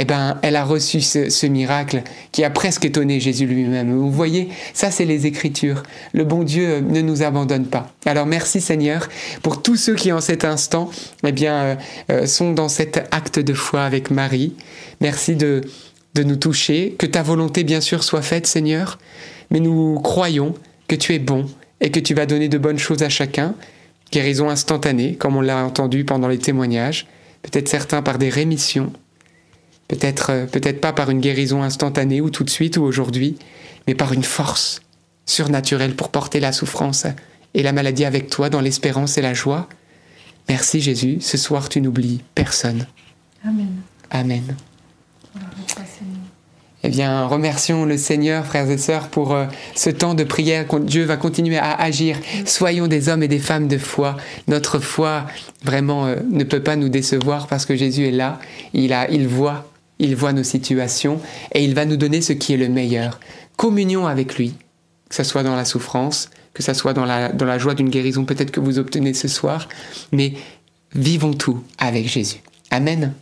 Eh 0.00 0.04
ben, 0.04 0.38
elle 0.42 0.54
a 0.54 0.64
reçu 0.64 1.00
ce, 1.00 1.46
miracle 1.46 2.02
qui 2.30 2.44
a 2.44 2.50
presque 2.50 2.84
étonné 2.84 3.18
Jésus 3.18 3.46
lui-même. 3.46 3.92
Vous 3.92 4.12
voyez, 4.12 4.48
ça 4.72 4.92
c'est 4.92 5.04
les 5.04 5.26
Écritures. 5.26 5.82
Le 6.12 6.22
bon 6.22 6.44
Dieu 6.44 6.80
ne 6.80 7.00
nous 7.00 7.24
abandonne 7.24 7.66
pas. 7.66 7.92
Alors 8.06 8.26
merci 8.26 8.60
Seigneur 8.60 9.08
pour 9.42 9.60
tous 9.60 9.74
ceux 9.74 9.96
qui 9.96 10.12
en 10.12 10.20
cet 10.20 10.44
instant, 10.44 10.88
eh 11.26 11.32
bien, 11.32 11.54
euh, 11.54 11.74
euh, 12.10 12.26
sont 12.26 12.52
dans 12.52 12.68
cet 12.68 13.08
acte 13.10 13.40
de 13.40 13.54
foi 13.54 13.82
avec 13.82 14.12
Marie. 14.12 14.54
Merci 15.00 15.34
de, 15.34 15.62
de 16.14 16.22
nous 16.22 16.36
toucher. 16.36 16.94
Que 16.96 17.06
ta 17.06 17.22
volonté, 17.22 17.64
bien 17.64 17.80
sûr, 17.80 18.04
soit 18.04 18.22
faite, 18.22 18.46
Seigneur. 18.46 18.98
Mais 19.50 19.58
nous 19.60 19.98
croyons 20.00 20.54
que 20.86 20.94
tu 20.94 21.12
es 21.14 21.18
bon 21.18 21.46
et 21.80 21.90
que 21.90 22.00
tu 22.00 22.14
vas 22.14 22.26
donner 22.26 22.48
de 22.48 22.58
bonnes 22.58 22.78
choses 22.78 23.02
à 23.02 23.08
chacun. 23.08 23.54
Guérison 24.12 24.48
instantanée, 24.48 25.16
comme 25.16 25.36
on 25.36 25.40
l'a 25.40 25.64
entendu 25.64 26.04
pendant 26.04 26.28
les 26.28 26.38
témoignages. 26.38 27.06
Peut-être 27.42 27.68
certains 27.68 28.02
par 28.02 28.18
des 28.18 28.30
rémissions. 28.30 28.92
Peut-être 29.88 30.30
euh, 30.30 30.46
peut-être 30.46 30.80
pas 30.80 30.92
par 30.92 31.10
une 31.10 31.20
guérison 31.20 31.62
instantanée 31.62 32.20
ou 32.20 32.30
tout 32.30 32.44
de 32.44 32.50
suite 32.50 32.76
ou 32.76 32.82
aujourd'hui, 32.82 33.36
mais 33.86 33.94
par 33.94 34.12
une 34.12 34.24
force 34.24 34.82
surnaturelle 35.26 35.96
pour 35.96 36.10
porter 36.10 36.40
la 36.40 36.52
souffrance 36.52 37.06
et 37.54 37.62
la 37.62 37.72
maladie 37.72 38.04
avec 38.04 38.30
toi 38.30 38.50
dans 38.50 38.60
l'espérance 38.60 39.18
et 39.18 39.22
la 39.22 39.34
joie. 39.34 39.68
Merci 40.48 40.80
Jésus, 40.80 41.18
ce 41.20 41.36
soir 41.36 41.68
tu 41.68 41.80
n'oublies 41.80 42.22
personne. 42.34 42.86
Amen. 43.44 43.68
Amen. 44.10 44.56
Eh 46.84 46.90
bien, 46.90 47.26
remercions 47.26 47.84
le 47.84 47.96
Seigneur, 47.96 48.46
frères 48.46 48.70
et 48.70 48.78
sœurs, 48.78 49.08
pour 49.08 49.34
euh, 49.34 49.46
ce 49.74 49.90
temps 49.90 50.14
de 50.14 50.22
prière. 50.22 50.64
Dieu 50.80 51.04
va 51.04 51.16
continuer 51.16 51.58
à 51.58 51.74
agir. 51.74 52.16
Soyons 52.46 52.86
des 52.86 53.08
hommes 53.08 53.24
et 53.24 53.28
des 53.28 53.40
femmes 53.40 53.66
de 53.66 53.78
foi. 53.78 54.16
Notre 54.46 54.78
foi, 54.78 55.26
vraiment, 55.64 56.06
euh, 56.06 56.16
ne 56.30 56.44
peut 56.44 56.62
pas 56.62 56.76
nous 56.76 56.88
décevoir 56.88 57.48
parce 57.48 57.66
que 57.66 57.74
Jésus 57.74 58.06
est 58.06 58.12
là. 58.12 58.38
Il, 58.74 58.92
a, 58.92 59.10
il 59.10 59.26
voit, 59.26 59.66
il 59.98 60.16
voit 60.16 60.32
nos 60.32 60.42
situations 60.42 61.20
et 61.52 61.64
il 61.64 61.74
va 61.74 61.84
nous 61.84 61.96
donner 61.96 62.20
ce 62.20 62.32
qui 62.32 62.54
est 62.54 62.56
le 62.56 62.68
meilleur. 62.68 63.20
Communion 63.56 64.06
avec 64.06 64.36
lui, 64.36 64.54
que 65.08 65.14
ce 65.14 65.24
soit 65.24 65.42
dans 65.42 65.56
la 65.56 65.64
souffrance, 65.64 66.30
que 66.54 66.62
ce 66.62 66.74
soit 66.74 66.92
dans 66.92 67.04
la, 67.04 67.30
dans 67.32 67.46
la 67.46 67.58
joie 67.58 67.74
d'une 67.74 67.90
guérison 67.90 68.24
peut-être 68.24 68.50
que 68.50 68.60
vous 68.60 68.78
obtenez 68.78 69.14
ce 69.14 69.28
soir, 69.28 69.68
mais 70.12 70.34
vivons 70.94 71.34
tout 71.34 71.62
avec 71.78 72.08
Jésus. 72.08 72.40
Amen. 72.70 73.12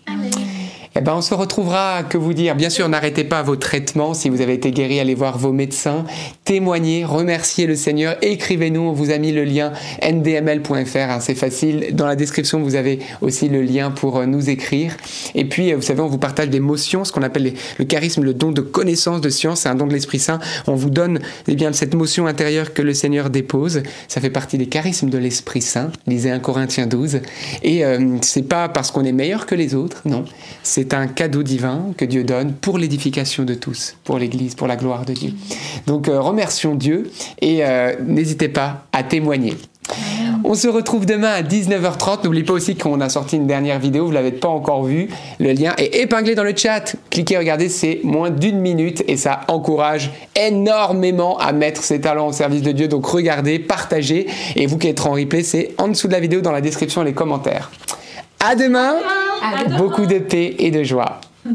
Eh 0.99 1.03
ben, 1.03 1.13
on 1.15 1.21
se 1.21 1.35
retrouvera, 1.35 2.05
que 2.05 2.17
vous 2.17 2.33
dire 2.33 2.55
Bien 2.55 2.71
sûr, 2.71 2.89
n'arrêtez 2.89 3.23
pas 3.25 3.43
vos 3.43 3.57
traitements. 3.57 4.15
Si 4.15 4.31
vous 4.31 4.41
avez 4.41 4.55
été 4.55 4.71
guéri, 4.71 4.99
allez 4.99 5.15
voir 5.15 5.37
vos 5.37 5.53
médecins. 5.53 6.07
Témoignez, 6.45 7.05
remerciez 7.05 7.67
le 7.67 7.77
Seigneur. 7.77 8.17
Écrivez-nous, 8.23 8.81
on 8.81 8.93
vous 8.93 9.11
a 9.11 9.19
mis 9.19 9.31
le 9.31 9.45
lien 9.45 9.75
ndml.fr. 10.03 10.97
hein, 10.97 11.21
c'est 11.21 11.35
facile. 11.35 11.89
Dans 11.93 12.07
la 12.07 12.17
description, 12.17 12.61
vous 12.63 12.77
avez 12.77 13.01
aussi 13.21 13.51
le 13.51 13.61
lien 13.61 13.91
pour 13.91 14.17
euh, 14.17 14.25
nous 14.25 14.49
écrire. 14.49 14.97
Et 15.35 15.45
puis, 15.45 15.71
euh, 15.71 15.77
vous 15.77 15.83
savez, 15.83 16.01
on 16.01 16.07
vous 16.07 16.17
partage 16.17 16.49
des 16.49 16.61
motions, 16.61 17.05
ce 17.05 17.13
qu'on 17.13 17.23
appelle 17.23 17.53
le 17.79 17.85
charisme, 17.85 18.23
le 18.23 18.33
don 18.33 18.51
de 18.51 18.63
connaissance, 18.63 19.21
de 19.21 19.29
science. 19.29 19.61
C'est 19.61 19.69
un 19.69 19.75
don 19.75 19.87
de 19.87 19.93
l'Esprit 19.93 20.19
Saint. 20.19 20.39
On 20.67 20.77
vous 20.77 20.89
donne 20.89 21.19
eh 21.47 21.57
bien, 21.57 21.75
cette 21.75 21.95
motion 21.95 22.27
intérieure 22.27 22.73
que 22.73 22.81
le 22.81 22.95
Seigneur 22.95 23.29
dépose. 23.29 23.83
Ça 24.09 24.23
fait 24.23 24.31
partie 24.31 24.57
des 24.57 24.67
charismes 24.67 25.11
de 25.11 25.19
l'Esprit 25.19 25.61
Saint. 25.61 25.91
Lisez 26.07 26.31
1 26.31 26.39
Corinthiens 26.39 26.87
12. 26.87 27.21
Et 27.63 27.85
euh, 27.85 28.17
c'est 28.23 28.49
pas 28.49 28.71
parce 28.71 28.91
qu'on 28.91 29.05
est 29.05 29.13
meilleur 29.13 29.45
que 29.45 29.55
les 29.55 29.75
autres, 29.75 30.01
non. 30.07 30.25
Un 30.95 31.07
cadeau 31.07 31.43
divin 31.43 31.93
que 31.97 32.05
Dieu 32.05 32.25
donne 32.25 32.53
pour 32.53 32.79
l'édification 32.79 33.45
de 33.45 33.55
tous, 33.55 33.97
pour 34.05 34.19
l'Église, 34.19 34.55
pour 34.55 34.67
la 34.67 34.77
gloire 34.77 35.05
de 35.05 35.13
Dieu. 35.13 35.33
Donc 35.87 36.09
euh, 36.09 36.21
remercions 36.21 36.75
Dieu 36.75 37.11
et 37.41 37.65
euh, 37.65 37.95
n'hésitez 38.05 38.49
pas 38.49 38.87
à 38.93 39.03
témoigner. 39.03 39.55
On 40.45 40.55
se 40.55 40.69
retrouve 40.69 41.07
demain 41.07 41.33
à 41.33 41.43
19h30. 41.43 42.25
N'oubliez 42.25 42.45
pas 42.45 42.53
aussi 42.53 42.77
qu'on 42.77 43.01
a 43.01 43.09
sorti 43.09 43.37
une 43.37 43.47
dernière 43.47 43.79
vidéo, 43.79 44.05
vous 44.05 44.11
ne 44.11 44.15
l'avez 44.15 44.33
pas 44.33 44.49
encore 44.49 44.85
vue. 44.85 45.09
Le 45.39 45.53
lien 45.53 45.75
est 45.79 45.97
épinglé 45.97 46.35
dans 46.35 46.45
le 46.45 46.55
chat. 46.55 46.97
Cliquez, 47.11 47.39
regardez, 47.39 47.69
c'est 47.69 48.01
moins 48.05 48.31
d'une 48.31 48.59
minute 48.59 49.03
et 49.09 49.17
ça 49.17 49.41
encourage 49.49 50.11
énormément 50.35 51.39
à 51.39 51.53
mettre 51.53 51.83
ses 51.83 52.01
talents 52.01 52.29
au 52.29 52.33
service 52.33 52.63
de 52.63 52.73
Dieu. 52.73 52.89
Donc 52.89 53.07
regardez, 53.07 53.59
partagez 53.59 54.27
et 54.55 54.67
vous 54.67 54.79
qui 54.79 54.89
êtes 54.89 55.05
en 55.05 55.13
replay, 55.13 55.43
c'est 55.43 55.75
en 55.79 55.89
dessous 55.89 56.07
de 56.07 56.13
la 56.13 56.21
vidéo 56.21 56.41
dans 56.41 56.53
la 56.53 56.61
description 56.61 57.03
et 57.03 57.07
les 57.07 57.13
commentaires. 57.13 57.71
À 58.49 58.55
demain, 58.55 58.95
beaucoup 59.77 60.07
de 60.07 60.21
paix 60.21 60.55
et 60.61 60.71
de 60.71 60.85
joie. 60.85 61.21